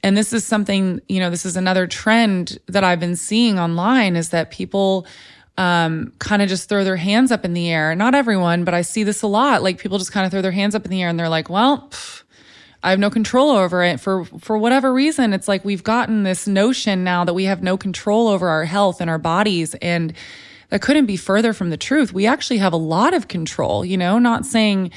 [0.04, 4.16] And this is something, you know, this is another trend that I've been seeing online
[4.16, 5.08] is that people
[5.58, 7.96] um, kind of just throw their hands up in the air.
[7.96, 9.64] Not everyone, but I see this a lot.
[9.64, 11.50] Like people just kind of throw their hands up in the air and they're like,
[11.50, 12.24] well, pff,
[12.84, 15.34] I have no control over it for for whatever reason.
[15.34, 19.02] It's like we've gotten this notion now that we have no control over our health
[19.02, 20.14] and our bodies and
[20.70, 22.14] that couldn't be further from the truth.
[22.14, 24.92] We actually have a lot of control, you know, not saying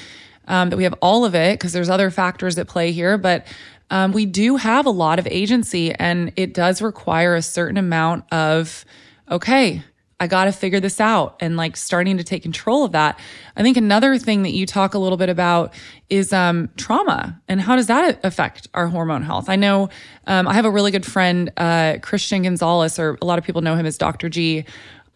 [0.48, 3.46] um, that we have all of it because there's other factors that play here, but
[3.90, 8.24] um, we do have a lot of agency and it does require a certain amount
[8.32, 8.84] of,
[9.30, 9.82] okay,
[10.20, 13.20] I got to figure this out and like starting to take control of that.
[13.56, 15.72] I think another thing that you talk a little bit about
[16.10, 19.48] is um, trauma and how does that affect our hormone health?
[19.48, 19.90] I know
[20.26, 23.62] um, I have a really good friend, uh, Christian Gonzalez, or a lot of people
[23.62, 24.28] know him as Dr.
[24.28, 24.64] G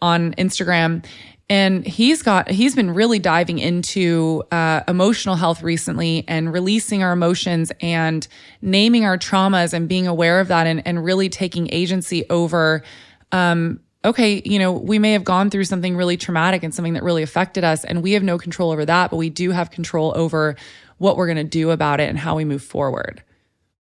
[0.01, 1.05] on Instagram
[1.49, 7.11] and he's got he's been really diving into uh, emotional health recently and releasing our
[7.11, 8.27] emotions and
[8.61, 12.83] naming our traumas and being aware of that and, and really taking agency over
[13.31, 17.03] um, okay you know we may have gone through something really traumatic and something that
[17.03, 20.13] really affected us and we have no control over that but we do have control
[20.15, 20.55] over
[21.03, 23.21] what we're going to do about it and how we move forward.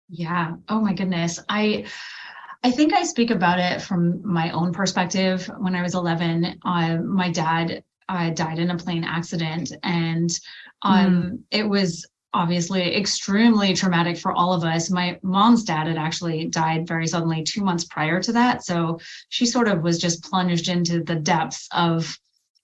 [0.09, 0.55] Yeah.
[0.67, 1.39] Oh my goodness.
[1.47, 1.85] I
[2.67, 5.49] I think I speak about it from my own perspective.
[5.57, 10.29] When I was 11, uh, my dad uh, died in a plane accident, and
[10.81, 11.39] um, mm.
[11.49, 14.89] it was obviously extremely traumatic for all of us.
[14.89, 18.99] My mom's dad had actually died very suddenly two months prior to that, so
[19.29, 22.19] she sort of was just plunged into the depths of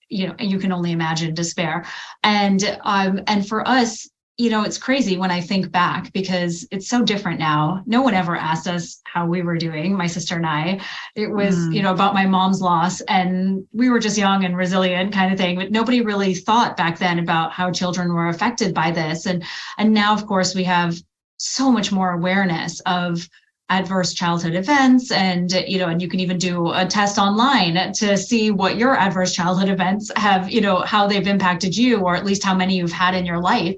[0.10, 1.86] you know you can only imagine despair
[2.24, 6.88] and um and for us you know, it's crazy when I think back because it's
[6.88, 7.84] so different now.
[7.86, 10.82] No one ever asked us how we were doing, my sister and I.
[11.16, 11.76] It was, mm.
[11.76, 15.38] you know, about my mom's loss and we were just young and resilient kind of
[15.38, 19.28] thing, but nobody really thought back then about how children were affected by this.
[19.28, 19.44] And
[19.78, 20.98] and now of course we have
[21.38, 23.30] so much more awareness of
[23.70, 28.18] adverse childhood events and you know and you can even do a test online to
[28.18, 32.26] see what your adverse childhood events have you know how they've impacted you or at
[32.26, 33.76] least how many you've had in your life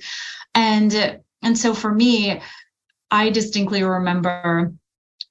[0.56, 2.41] and and so for me
[3.12, 4.74] i distinctly remember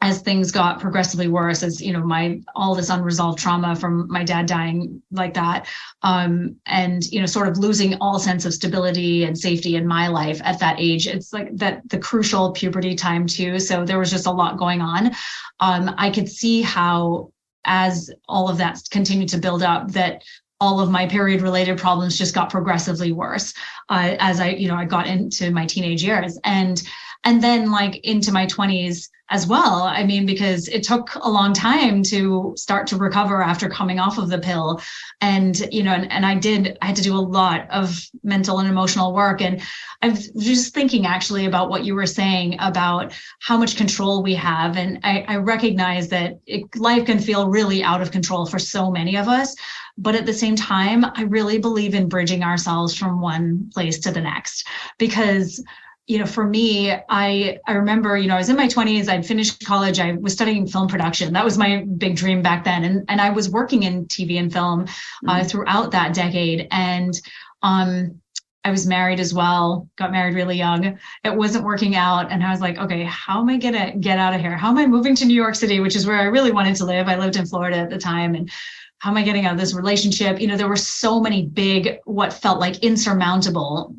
[0.04, 4.22] as things got progressively worse as you know my all this unresolved trauma from my
[4.22, 5.66] dad dying like that
[6.02, 10.08] um, and you know sort of losing all sense of stability and safety in my
[10.08, 13.58] life at that age it's like that the crucial puberty time too.
[13.58, 15.12] So there was just a lot going on.
[15.60, 17.32] Um, i could see how
[17.64, 20.22] as all of that continued to build up that
[20.60, 23.52] all of my period related problems just got progressively worse
[23.90, 26.82] uh, as I, you know, I got into my teenage years and
[27.24, 29.84] and then like into my 20s as well.
[29.84, 34.18] I mean, because it took a long time to start to recover after coming off
[34.18, 34.82] of the pill.
[35.22, 38.58] And, you know, and, and I did, I had to do a lot of mental
[38.58, 39.40] and emotional work.
[39.40, 39.62] And
[40.02, 44.34] I was just thinking actually about what you were saying about how much control we
[44.34, 44.76] have.
[44.76, 48.90] And I, I recognize that it, life can feel really out of control for so
[48.90, 49.56] many of us.
[49.96, 54.10] But at the same time, I really believe in bridging ourselves from one place to
[54.10, 54.66] the next
[54.98, 55.62] because
[56.06, 59.24] you know for me i i remember you know i was in my 20s i'd
[59.24, 63.04] finished college i was studying film production that was my big dream back then and
[63.08, 65.46] and i was working in tv and film uh, mm-hmm.
[65.46, 67.20] throughout that decade and
[67.62, 68.20] um
[68.66, 70.98] I was married as well, got married really young.
[71.22, 72.32] It wasn't working out.
[72.32, 74.56] And I was like, okay, how am I going to get out of here?
[74.56, 76.86] How am I moving to New York City, which is where I really wanted to
[76.86, 77.06] live?
[77.06, 78.34] I lived in Florida at the time.
[78.34, 78.50] And
[78.98, 80.40] how am I getting out of this relationship?
[80.40, 83.94] You know, there were so many big, what felt like insurmountable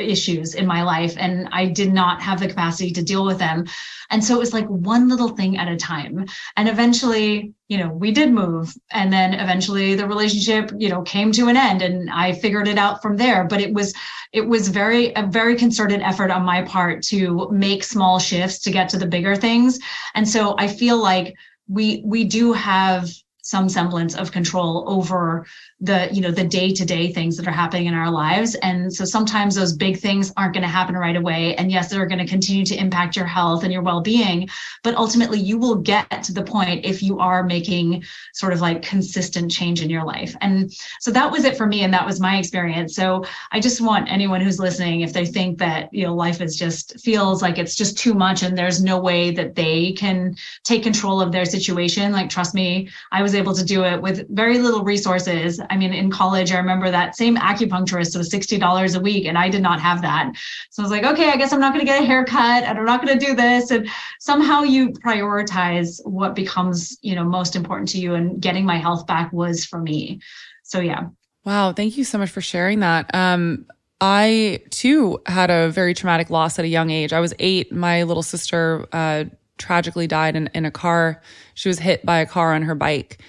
[0.00, 3.66] issues in my life and I did not have the capacity to deal with them.
[4.10, 6.26] And so it was like one little thing at a time.
[6.56, 11.32] And eventually, you know, we did move and then eventually the relationship, you know, came
[11.32, 13.94] to an end and I figured it out from there, but it was
[14.32, 18.70] it was very a very concerted effort on my part to make small shifts to
[18.70, 19.78] get to the bigger things.
[20.14, 21.34] And so I feel like
[21.68, 23.10] we we do have
[23.50, 25.44] some semblance of control over
[25.80, 28.54] the you know the day-to-day things that are happening in our lives.
[28.56, 31.54] And so sometimes those big things aren't going to happen right away.
[31.56, 34.48] And yes they're going to continue to impact your health and your well-being
[34.82, 38.82] but ultimately you will get to the point if you are making sort of like
[38.82, 40.34] consistent change in your life.
[40.40, 42.94] And so that was it for me and that was my experience.
[42.94, 46.56] So i just want anyone who's listening if they think that you know life is
[46.56, 50.82] just feels like it's just too much and there's no way that they can take
[50.82, 54.58] control of their situation like trust me i was able to do it with very
[54.58, 59.24] little resources I mean, in college, I remember that same acupuncturist was $60 a week,
[59.26, 60.32] and I did not have that.
[60.70, 62.78] So I was like, okay, I guess I'm not going to get a haircut and
[62.78, 63.70] I'm not going to do this.
[63.70, 68.14] And somehow you prioritize what becomes, you know, most important to you.
[68.14, 70.20] And getting my health back was for me.
[70.64, 71.08] So yeah.
[71.44, 71.72] Wow.
[71.72, 73.14] Thank you so much for sharing that.
[73.14, 73.66] Um,
[74.00, 77.12] I too had a very traumatic loss at a young age.
[77.12, 77.72] I was eight.
[77.72, 79.24] My little sister uh,
[79.58, 81.20] tragically died in, in a car.
[81.54, 83.20] She was hit by a car on her bike.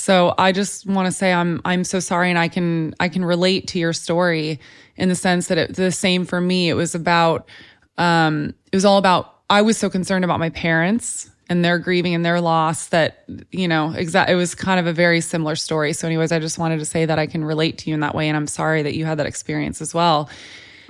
[0.00, 3.22] So I just want to say I'm I'm so sorry and I can I can
[3.22, 4.58] relate to your story
[4.96, 6.70] in the sense that it the same for me.
[6.70, 7.46] It was about
[7.98, 12.14] um it was all about I was so concerned about my parents and their grieving
[12.14, 15.92] and their loss that you know exact it was kind of a very similar story.
[15.92, 18.14] So anyways, I just wanted to say that I can relate to you in that
[18.14, 20.30] way and I'm sorry that you had that experience as well.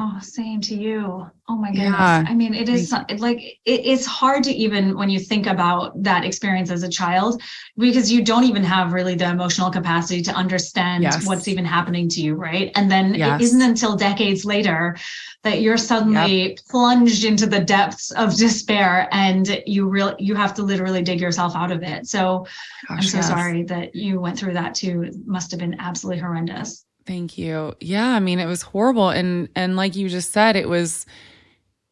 [0.03, 1.31] Oh, same to you.
[1.47, 1.91] Oh my goodness.
[1.91, 2.25] Yeah.
[2.27, 6.25] I mean, it is like it, it's hard to even when you think about that
[6.25, 7.43] experience as a child
[7.77, 11.27] because you don't even have really the emotional capacity to understand yes.
[11.27, 12.73] what's even happening to you, right?
[12.77, 13.43] And then yes.
[13.43, 14.97] it isn't until decades later
[15.43, 16.59] that you're suddenly yep.
[16.71, 21.55] plunged into the depths of despair and you really you have to literally dig yourself
[21.55, 22.07] out of it.
[22.07, 22.47] So
[22.89, 23.29] Gosh, I'm so yes.
[23.29, 25.03] sorry that you went through that too.
[25.03, 26.87] It must have been absolutely horrendous.
[27.11, 27.75] Thank you.
[27.81, 31.07] Yeah, I mean it was horrible and and like you just said it was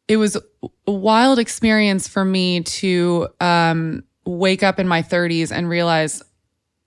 [0.07, 0.37] it was
[0.87, 6.23] a wild experience for me to um wake up in my 30s and realize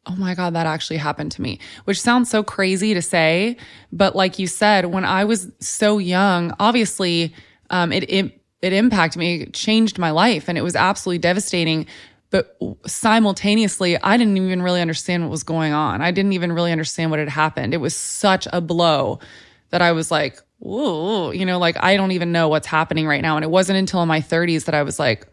[0.07, 3.57] oh my god that actually happened to me which sounds so crazy to say
[3.93, 7.35] but like you said when i was so young obviously
[7.71, 11.87] um it it, it impacted me changed my life and it was absolutely devastating
[12.33, 12.57] But
[12.87, 16.01] simultaneously, I didn't even really understand what was going on.
[16.01, 17.75] I didn't even really understand what had happened.
[17.75, 19.21] It was such a blow
[19.69, 23.21] that I was like, whoa, you know, like I don't even know what's happening right
[23.21, 23.37] now.
[23.37, 25.27] And it wasn't until my 30s that I was like,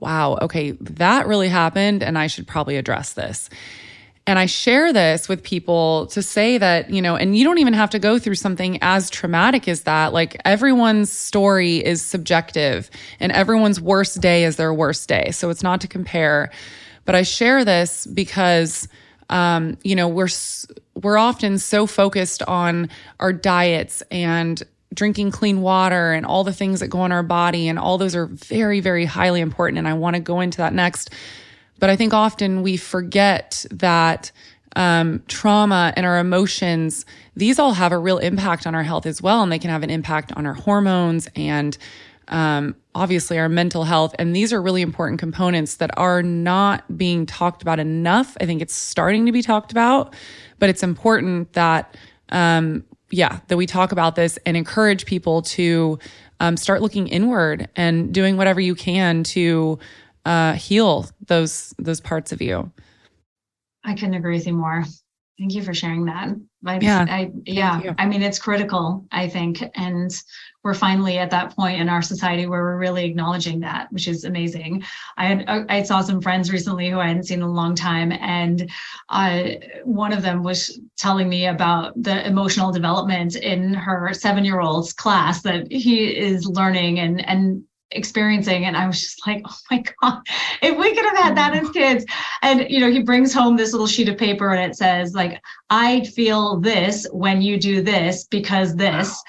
[0.00, 3.48] wow, okay, that really happened and I should probably address this.
[4.26, 7.74] And I share this with people to say that, you know, and you don't even
[7.74, 10.14] have to go through something as traumatic as that.
[10.14, 15.30] Like everyone's story is subjective and everyone's worst day is their worst day.
[15.30, 16.50] So it's not to compare.
[17.04, 18.88] But I share this because,
[19.28, 20.28] um, you know, we're,
[20.94, 22.88] we're often so focused on
[23.20, 24.62] our diets and
[24.94, 27.68] drinking clean water and all the things that go in our body.
[27.68, 29.78] And all those are very, very highly important.
[29.78, 31.10] And I want to go into that next.
[31.84, 34.32] But I think often we forget that
[34.74, 37.04] um, trauma and our emotions,
[37.36, 39.42] these all have a real impact on our health as well.
[39.42, 41.76] And they can have an impact on our hormones and
[42.28, 44.14] um, obviously our mental health.
[44.18, 48.34] And these are really important components that are not being talked about enough.
[48.40, 50.14] I think it's starting to be talked about,
[50.58, 51.98] but it's important that,
[52.30, 55.98] um, yeah, that we talk about this and encourage people to
[56.40, 59.78] um, start looking inward and doing whatever you can to
[60.24, 62.70] uh, heal those those parts of you.
[63.84, 64.84] I couldn't agree with you more.
[65.38, 66.28] Thank you for sharing that.
[66.64, 67.92] I, yeah, I, yeah.
[67.98, 69.04] I mean, it's critical.
[69.10, 70.10] I think, and
[70.62, 74.24] we're finally at that point in our society where we're really acknowledging that, which is
[74.24, 74.84] amazing.
[75.16, 78.12] I had I saw some friends recently who I hadn't seen in a long time,
[78.12, 78.70] and
[79.08, 79.42] uh,
[79.82, 84.92] one of them was telling me about the emotional development in her seven year old's
[84.92, 87.64] class that he is learning and and
[87.94, 90.20] experiencing and i was just like oh my god
[90.62, 91.62] if we could have had that mm.
[91.62, 92.04] as kids
[92.42, 95.40] and you know he brings home this little sheet of paper and it says like
[95.70, 99.22] i feel this when you do this because this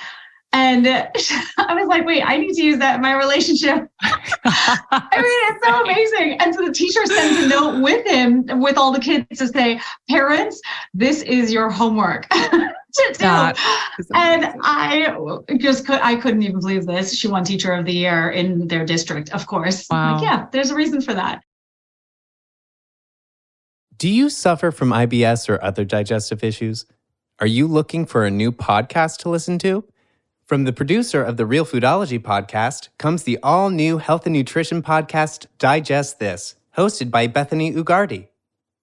[0.55, 0.87] and
[1.57, 3.89] I was like, wait, I need to use that in my relationship.
[4.01, 6.39] I mean, it's so amazing.
[6.39, 9.81] And so the teacher sends a note with him, with all the kids to say,
[10.09, 10.61] parents,
[10.93, 12.25] this is your homework.
[12.95, 14.05] To do.
[14.13, 15.15] And I
[15.57, 17.17] just could I couldn't even believe this.
[17.17, 19.85] She won teacher of the year in their district, of course.
[19.89, 20.15] Wow.
[20.15, 21.41] Like, yeah, there's a reason for that.
[23.97, 26.85] Do you suffer from IBS or other digestive issues?
[27.39, 29.85] Are you looking for a new podcast to listen to?
[30.45, 34.83] From the producer of the Real Foodology podcast comes the all new health and nutrition
[34.83, 38.27] podcast, Digest This, hosted by Bethany Ugarte.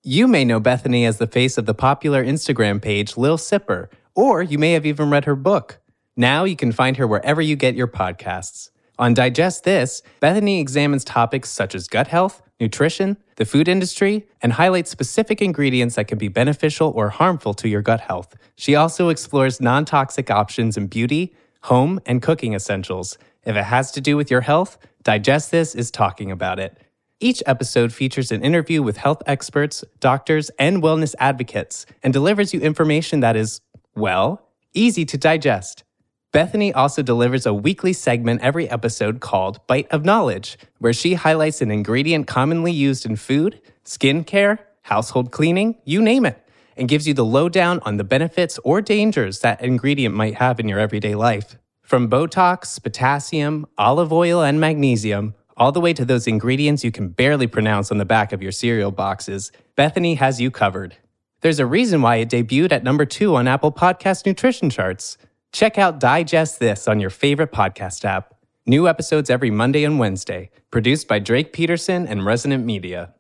[0.02, 4.42] You may know Bethany as the face of the popular Instagram page Lil Sipper or
[4.42, 5.80] you may have even read her book.
[6.16, 8.70] Now you can find her wherever you get your podcasts.
[8.98, 14.52] On Digest This, Bethany examines topics such as gut health, nutrition, the food industry, and
[14.52, 18.36] highlights specific ingredients that can be beneficial or harmful to your gut health.
[18.54, 23.16] She also explores non toxic options in beauty, home, and cooking essentials.
[23.44, 26.76] If it has to do with your health, Digest This is talking about it.
[27.18, 32.60] Each episode features an interview with health experts, doctors, and wellness advocates, and delivers you
[32.60, 33.60] information that is
[33.95, 35.84] well, easy to digest.
[36.32, 41.61] Bethany also delivers a weekly segment every episode called Bite of Knowledge, where she highlights
[41.61, 46.43] an ingredient commonly used in food, skincare, household cleaning, you name it,
[46.74, 50.68] and gives you the lowdown on the benefits or dangers that ingredient might have in
[50.68, 51.57] your everyday life.
[51.82, 57.09] From Botox, potassium, olive oil, and magnesium, all the way to those ingredients you can
[57.09, 60.97] barely pronounce on the back of your cereal boxes, Bethany has you covered.
[61.43, 65.18] There's a reason why it debuted at number two on Apple Podcast nutrition charts.
[65.53, 68.36] Check out Digest This on your favorite podcast app.
[68.64, 73.12] New episodes every Monday and Wednesday, produced by Drake Peterson and Resonant Media.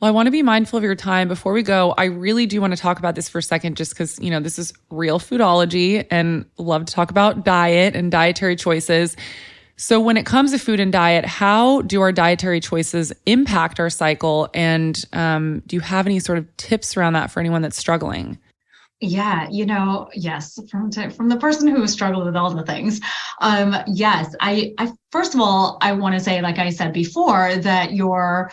[0.00, 1.28] Well, I want to be mindful of your time.
[1.28, 3.92] Before we go, I really do want to talk about this for a second, just
[3.92, 8.56] because, you know, this is real foodology and love to talk about diet and dietary
[8.56, 9.14] choices.
[9.76, 13.90] So, when it comes to food and diet, how do our dietary choices impact our
[13.90, 14.48] cycle?
[14.54, 18.38] And um, do you have any sort of tips around that for anyone that's struggling?
[19.00, 23.00] Yeah, you know, yes, from from the person who struggled with all the things.
[23.40, 27.56] Um, yes, I, I first of all, I want to say, like I said before,
[27.56, 28.52] that your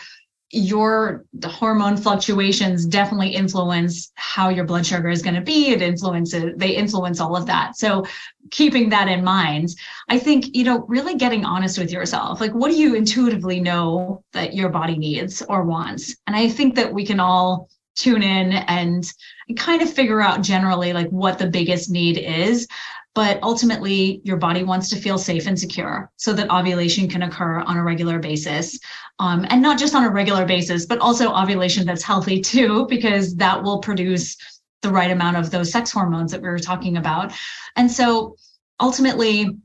[0.52, 5.68] your hormone fluctuations definitely influence how your blood sugar is going to be.
[5.68, 7.76] It influences they influence all of that.
[7.76, 8.04] So
[8.50, 9.70] keeping that in mind
[10.10, 12.40] i think you know really getting honest with yourself.
[12.40, 16.14] Like what do you intuitively know that your body needs or wants?
[16.26, 19.10] And i think that we can all tune in and
[19.56, 22.66] kind of figure out generally like what the biggest need is
[23.14, 27.60] but ultimately your body wants to feel safe and secure so that ovulation can occur
[27.60, 28.78] on a regular basis.
[29.18, 33.34] Um, and not just on a regular basis but also ovulation that's healthy too because
[33.36, 34.36] that will produce
[34.82, 37.32] the right amount of those sex hormones that we were talking about.
[37.76, 38.36] And so
[38.80, 39.56] ultimately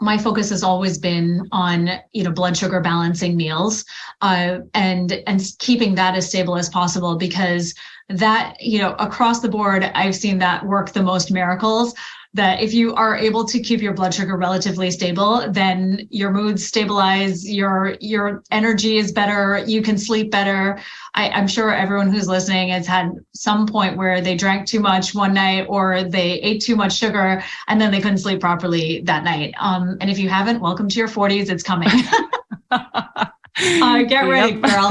[0.00, 3.84] my focus has always been on you know blood sugar balancing meals
[4.20, 7.74] uh, and and keeping that as stable as possible because
[8.08, 11.94] that you know across the board i've seen that work the most miracles
[12.34, 16.60] that if you are able to keep your blood sugar relatively stable, then your mood
[16.60, 20.78] stabilize, your your energy is better, you can sleep better.
[21.14, 25.14] I, I'm sure everyone who's listening has had some point where they drank too much
[25.14, 29.22] one night or they ate too much sugar and then they couldn't sleep properly that
[29.22, 29.54] night.
[29.60, 31.50] Um, and if you haven't, welcome to your 40s.
[31.50, 31.88] It's coming.
[32.72, 34.88] uh, get ready, girl.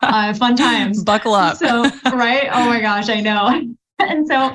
[0.00, 1.02] Uh, fun times.
[1.02, 1.56] Buckle up.
[1.56, 1.82] So,
[2.12, 2.48] right?
[2.52, 3.74] Oh my gosh, I know.
[4.00, 4.52] And so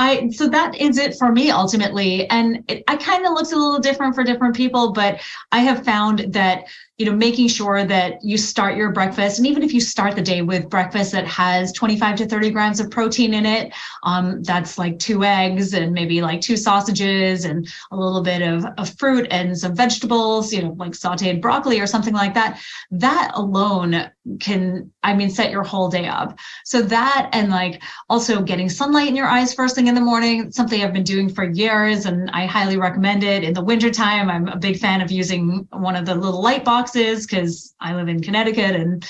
[0.00, 3.56] I so that is it for me ultimately, and it, I kind of looks a
[3.56, 5.20] little different for different people, but
[5.52, 6.64] I have found that
[7.00, 10.20] you know making sure that you start your breakfast and even if you start the
[10.20, 13.72] day with breakfast that has 25 to 30 grams of protein in it
[14.02, 18.66] um, that's like two eggs and maybe like two sausages and a little bit of,
[18.76, 23.30] of fruit and some vegetables you know like sauteed broccoli or something like that that
[23.32, 26.38] alone can i mean set your whole day up.
[26.66, 30.52] So that and like also getting sunlight in your eyes first thing in the morning
[30.52, 33.42] something i've been doing for years and i highly recommend it.
[33.42, 36.89] In the wintertime i'm a big fan of using one of the little light boxes
[36.90, 39.06] boxes because I live in Connecticut and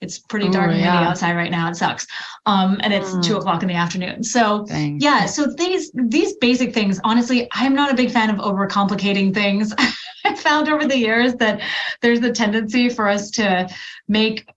[0.00, 1.08] it's pretty dark and yeah.
[1.08, 1.70] outside right now.
[1.70, 2.06] It sucks.
[2.46, 3.24] Um, and it's mm.
[3.24, 4.22] two o'clock in the afternoon.
[4.22, 5.00] So Dang.
[5.00, 9.72] yeah, so these these basic things, honestly, I'm not a big fan of overcomplicating things.
[10.26, 11.60] I found over the years that
[12.00, 13.68] there's a tendency for us to
[14.08, 14.48] make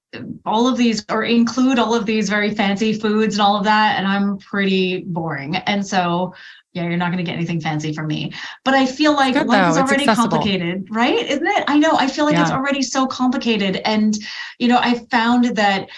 [0.46, 3.98] all of these or include all of these very fancy foods and all of that.
[3.98, 5.58] And I'm pretty boring.
[5.58, 6.34] And so
[6.78, 8.32] yeah, you're not going to get anything fancy from me.
[8.64, 11.26] But I feel like Good, life is already complicated, right?
[11.26, 11.64] Isn't it?
[11.68, 11.92] I know.
[11.94, 12.44] I feel like yeah.
[12.44, 13.82] it's already so complicated.
[13.84, 14.18] And,
[14.60, 15.90] you know, I found that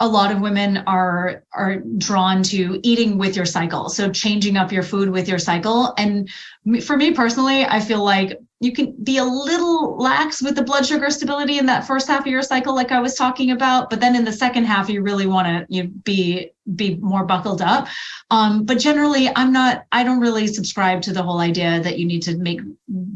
[0.00, 4.70] a lot of women are are drawn to eating with your cycle so changing up
[4.70, 6.30] your food with your cycle and
[6.84, 10.84] for me personally i feel like you can be a little lax with the blood
[10.84, 14.00] sugar stability in that first half of your cycle like i was talking about but
[14.00, 17.88] then in the second half you really want to you be be more buckled up.
[18.30, 22.06] Um, but generally i'm not i don't really subscribe to the whole idea that you
[22.06, 22.60] need to make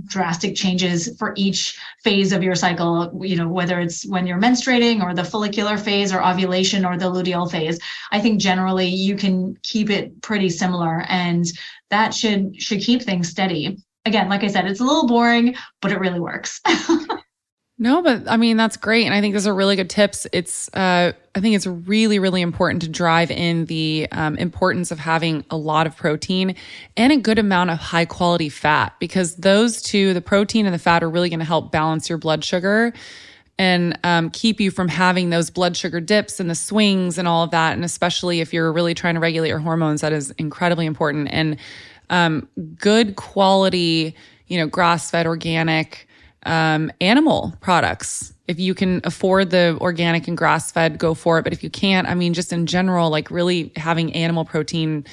[0.06, 5.02] drastic changes for each phase of your cycle you know whether it's when you're menstruating
[5.02, 7.78] or the follicular phase or ovulation or the luteal phase.
[8.10, 11.46] I think generally you can keep it pretty similar and
[11.90, 15.92] that should should keep things steady again, like I said, it's a little boring, but
[15.92, 16.60] it really works.
[17.78, 19.04] no, but I mean, that's great.
[19.04, 20.26] And I think those are really good tips.
[20.32, 24.98] It's, uh, I think it's really, really important to drive in the um, importance of
[24.98, 26.56] having a lot of protein
[26.96, 30.78] and a good amount of high quality fat because those two, the protein and the
[30.78, 32.92] fat, are really going to help balance your blood sugar
[33.58, 37.44] and um, keep you from having those blood sugar dips and the swings and all
[37.44, 37.74] of that.
[37.74, 41.28] And especially if you're really trying to regulate your hormones, that is incredibly important.
[41.30, 41.56] And
[42.10, 44.14] um, good quality,
[44.46, 46.08] you know, grass fed organic
[46.44, 48.32] um, animal products.
[48.48, 51.42] If you can afford the organic and grass fed, go for it.
[51.42, 55.06] But if you can't, I mean, just in general, like really having animal protein,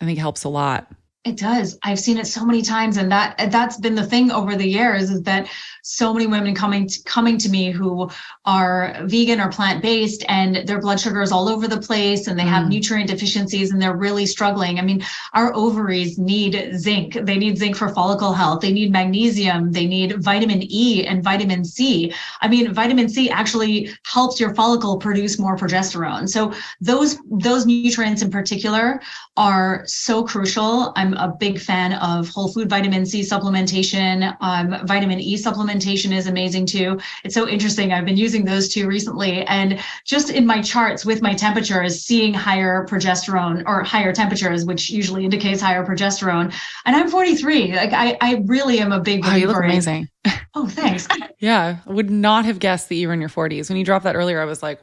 [0.00, 0.90] I think helps a lot.
[1.24, 1.78] It does.
[1.82, 5.10] I've seen it so many times, and that that's been the thing over the years
[5.10, 5.48] is that
[5.82, 8.10] so many women coming to, coming to me who
[8.44, 12.38] are vegan or plant based, and their blood sugar is all over the place, and
[12.38, 12.48] they mm.
[12.48, 14.78] have nutrient deficiencies, and they're really struggling.
[14.78, 15.02] I mean,
[15.32, 17.14] our ovaries need zinc.
[17.14, 18.60] They need zinc for follicle health.
[18.60, 19.72] They need magnesium.
[19.72, 22.12] They need vitamin E and vitamin C.
[22.42, 26.28] I mean, vitamin C actually helps your follicle produce more progesterone.
[26.28, 26.52] So
[26.82, 29.00] those those nutrients in particular
[29.38, 30.92] are so crucial.
[30.96, 34.36] I'm a big fan of whole food vitamin C supplementation.
[34.40, 36.98] Um, vitamin E supplementation is amazing too.
[37.24, 37.92] It's so interesting.
[37.92, 42.34] I've been using those two recently, and just in my charts with my temperatures, seeing
[42.34, 46.54] higher progesterone or higher temperatures, which usually indicates higher progesterone.
[46.84, 47.74] And I'm 43.
[47.74, 49.24] Like I, I really am a big.
[49.24, 50.08] Wow, you look amazing.
[50.54, 51.06] Oh, thanks.
[51.38, 53.68] yeah, I would not have guessed that you were in your 40s.
[53.68, 54.80] When you dropped that earlier, I was like.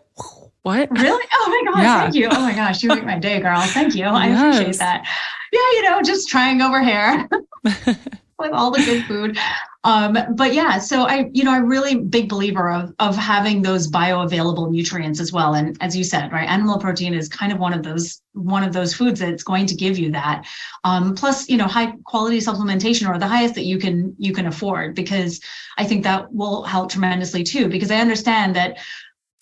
[0.64, 0.92] What?
[0.92, 1.26] Really?
[1.34, 2.02] Oh my gosh, yeah.
[2.02, 2.30] thank you.
[2.32, 3.62] Oh my gosh, you make my day, girl.
[3.62, 4.06] Thank you.
[4.06, 4.56] I yes.
[4.56, 5.06] appreciate that
[5.52, 7.28] yeah, you know, just trying over here
[7.64, 9.38] with all the good food.
[9.84, 13.90] Um, but yeah, so I, you know, I'm really big believer of of having those
[13.90, 15.56] bioavailable nutrients as well.
[15.56, 18.74] And as you said, right, animal protein is kind of one of those one of
[18.74, 20.46] those foods that's going to give you that.
[20.84, 24.46] Um, plus, you know, high quality supplementation or the highest that you can you can
[24.46, 25.42] afford, because
[25.78, 27.68] I think that will help tremendously too.
[27.68, 28.78] Because I understand that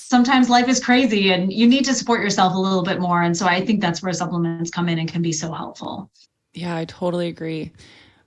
[0.10, 3.22] sometimes life is crazy and you need to support yourself a little bit more.
[3.22, 6.10] And so I think that's where supplements come in and can be so helpful.
[6.53, 7.72] Yeah, I totally agree.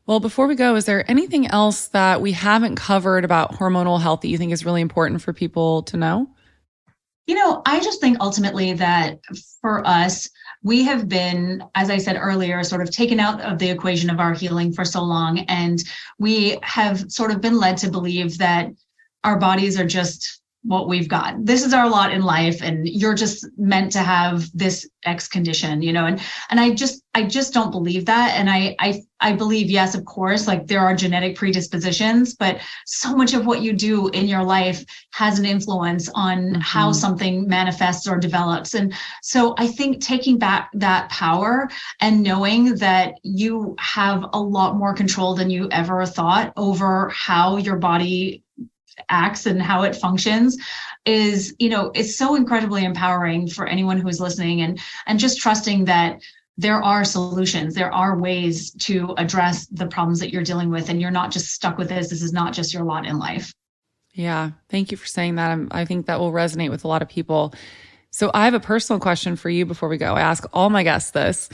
[0.06, 4.20] Well, before we go, is there anything else that we haven't covered about hormonal health
[4.20, 6.30] that you think is really important for people to know?
[7.26, 9.18] You know, I just think ultimately that
[9.60, 10.28] for us,
[10.62, 14.20] we have been, as I said earlier, sort of taken out of the equation of
[14.20, 15.40] our healing for so long.
[15.40, 15.82] And
[16.18, 18.70] we have sort of been led to believe that
[19.24, 21.44] our bodies are just what we've got.
[21.44, 25.82] This is our lot in life and you're just meant to have this X condition,
[25.82, 26.06] you know.
[26.06, 26.20] And
[26.50, 30.04] and I just I just don't believe that and I I I believe yes, of
[30.04, 34.44] course, like there are genetic predispositions, but so much of what you do in your
[34.44, 36.60] life has an influence on mm-hmm.
[36.60, 38.74] how something manifests or develops.
[38.74, 41.68] And so I think taking back that power
[42.00, 47.56] and knowing that you have a lot more control than you ever thought over how
[47.56, 48.44] your body
[49.08, 50.56] acts and how it functions
[51.04, 55.84] is you know it's so incredibly empowering for anyone who's listening and and just trusting
[55.84, 56.20] that
[56.56, 61.00] there are solutions there are ways to address the problems that you're dealing with and
[61.00, 63.52] you're not just stuck with this this is not just your lot in life.
[64.14, 65.50] Yeah thank you for saying that.
[65.50, 67.54] I'm, i think that will resonate with a lot of people.
[68.10, 70.14] So i have a personal question for you before we go.
[70.14, 71.48] I ask all my guests this.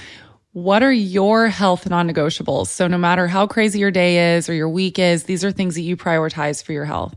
[0.52, 2.66] What are your health non negotiables?
[2.66, 5.74] So, no matter how crazy your day is or your week is, these are things
[5.76, 7.14] that you prioritize for your health.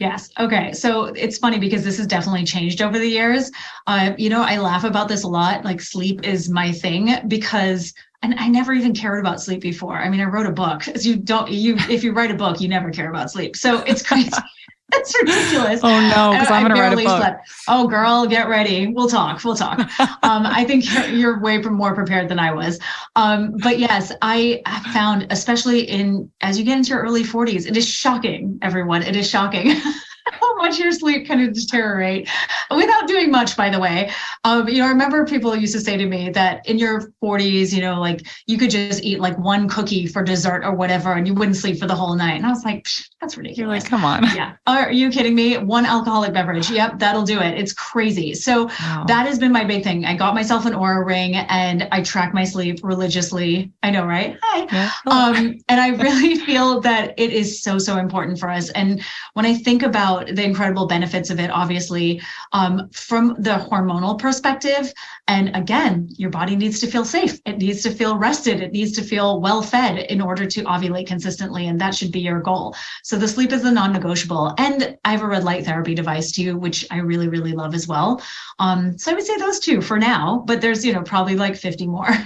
[0.00, 0.30] Yes.
[0.40, 0.72] Okay.
[0.72, 3.52] So it's funny because this has definitely changed over the years.
[3.86, 5.62] Uh, you know, I laugh about this a lot.
[5.62, 9.96] Like sleep is my thing because and I never even cared about sleep before.
[9.98, 10.88] I mean, I wrote a book.
[10.88, 13.56] As you don't you if you write a book, you never care about sleep.
[13.56, 14.30] So it's crazy.
[14.92, 15.80] That's ridiculous.
[15.82, 17.18] Oh no, because I'm going to write a book.
[17.18, 17.48] Slept.
[17.68, 18.88] Oh, girl, get ready.
[18.88, 19.42] We'll talk.
[19.44, 19.78] We'll talk.
[20.00, 22.78] um, I think you're, you're, way more prepared than I was.
[23.16, 24.62] Um, but yes, I
[24.92, 28.58] found, especially in as you get into your early 40s, it is shocking.
[28.62, 29.72] Everyone, it is shocking.
[30.50, 32.28] how much your sleep kind of deteriorate
[32.70, 34.10] without doing much, by the way.
[34.44, 37.72] Um, you know, I remember people used to say to me that in your 40s,
[37.72, 41.26] you know, like you could just eat like one cookie for dessert or whatever, and
[41.26, 42.36] you wouldn't sleep for the whole night.
[42.36, 42.86] And I was like,
[43.20, 43.58] that's ridiculous.
[43.58, 44.24] You're like, come on.
[44.34, 44.56] Yeah.
[44.66, 45.58] Are you kidding me?
[45.58, 46.70] One alcoholic beverage.
[46.70, 47.58] Yep, that'll do it.
[47.58, 48.34] It's crazy.
[48.34, 49.04] So wow.
[49.06, 50.04] that has been my big thing.
[50.04, 53.72] I got myself an Oura ring and I track my sleep religiously.
[53.82, 54.38] I know, right?
[54.42, 54.66] Hi.
[54.72, 54.90] Yeah.
[55.06, 58.70] Um, and I really feel that it is so, so important for us.
[58.70, 59.02] And
[59.34, 62.20] when I think about the incredible benefits of it, obviously,
[62.52, 64.92] um, from the hormonal perspective.
[65.28, 67.38] And again, your body needs to feel safe.
[67.44, 68.60] It needs to feel rested.
[68.60, 71.66] It needs to feel well fed in order to ovulate consistently.
[71.66, 72.74] And that should be your goal.
[73.02, 74.54] So the sleep is a non negotiable.
[74.58, 77.86] And I have a red light therapy device too, which I really, really love as
[77.86, 78.22] well.
[78.58, 81.56] Um, so I would say those two for now, but there's, you know, probably like
[81.56, 82.08] 50 more.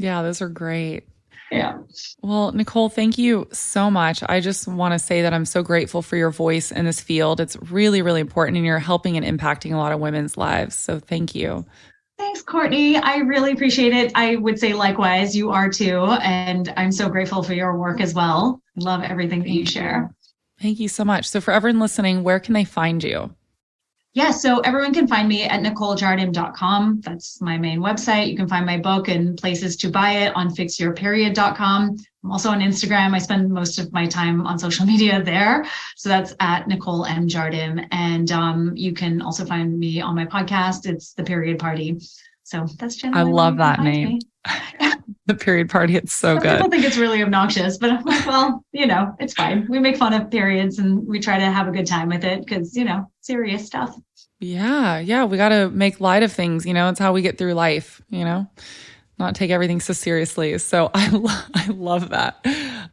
[0.00, 1.08] Yeah, those are great.
[1.50, 1.78] Yeah.
[2.22, 4.22] Well, Nicole, thank you so much.
[4.28, 7.40] I just want to say that I'm so grateful for your voice in this field.
[7.40, 10.76] It's really, really important, and you're helping and impacting a lot of women's lives.
[10.76, 11.64] So thank you.
[12.18, 12.96] Thanks, Courtney.
[12.96, 14.12] I really appreciate it.
[14.14, 16.04] I would say likewise, you are too.
[16.20, 18.60] And I'm so grateful for your work as well.
[18.76, 20.12] I love everything that you share.
[20.60, 21.28] Thank you so much.
[21.28, 23.32] So, for everyone listening, where can they find you?
[24.18, 27.02] Yeah, so everyone can find me at NicoleJardim.com.
[27.02, 28.28] That's my main website.
[28.28, 31.96] You can find my book and places to buy it on fixyourperiod.com.
[32.24, 33.14] I'm also on Instagram.
[33.14, 35.64] I spend most of my time on social media there.
[35.94, 37.28] So that's at Nicole M.
[37.28, 37.86] Jardim.
[37.92, 40.84] And um, you can also find me on my podcast.
[40.86, 42.00] It's The Period Party.
[42.42, 43.20] So that's generally.
[43.20, 44.18] I love that name.
[45.26, 45.94] the period party.
[45.94, 46.56] It's so Some good.
[46.56, 49.66] People think it's really obnoxious, but I'm like, well, you know, it's fine.
[49.68, 52.44] We make fun of periods and we try to have a good time with it
[52.44, 53.94] because, you know, serious stuff.
[54.40, 54.98] Yeah.
[55.00, 55.24] Yeah.
[55.24, 56.64] We got to make light of things.
[56.66, 58.46] You know, it's how we get through life, you know,
[59.18, 60.56] not take everything so seriously.
[60.58, 62.44] So I, lo- I love that.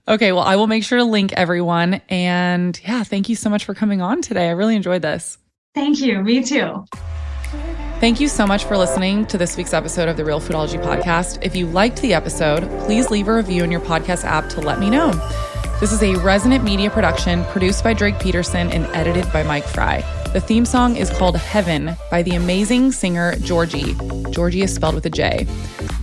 [0.07, 0.31] Okay.
[0.31, 2.01] Well, I will make sure to link everyone.
[2.09, 4.47] And yeah, thank you so much for coming on today.
[4.47, 5.37] I really enjoyed this.
[5.73, 6.23] Thank you.
[6.23, 6.85] Me too.
[7.99, 11.39] Thank you so much for listening to this week's episode of the Real Foodology Podcast.
[11.41, 14.79] If you liked the episode, please leave a review in your podcast app to let
[14.79, 15.11] me know.
[15.79, 20.03] This is a resonant media production produced by Drake Peterson and edited by Mike Fry.
[20.35, 23.95] The theme song is called Heaven by the amazing singer Georgie.
[24.31, 25.45] Georgie is spelled with a J.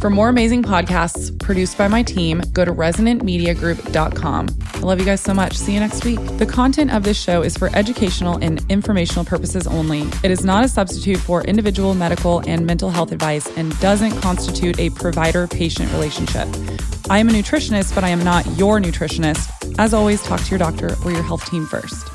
[0.00, 4.48] For more amazing podcasts produced by my team, go to resonantmediagroup.com.
[4.72, 5.54] I love you guys so much.
[5.54, 6.18] See you next week.
[6.38, 10.08] The content of this show is for educational and informational purposes only.
[10.24, 14.80] It is not a substitute for individual medical and mental health advice and doesn't constitute
[14.80, 16.48] a provider patient relationship.
[17.10, 19.78] I am a nutritionist, but I am not your nutritionist.
[19.78, 22.11] As always, talk to your doctor or your health team first.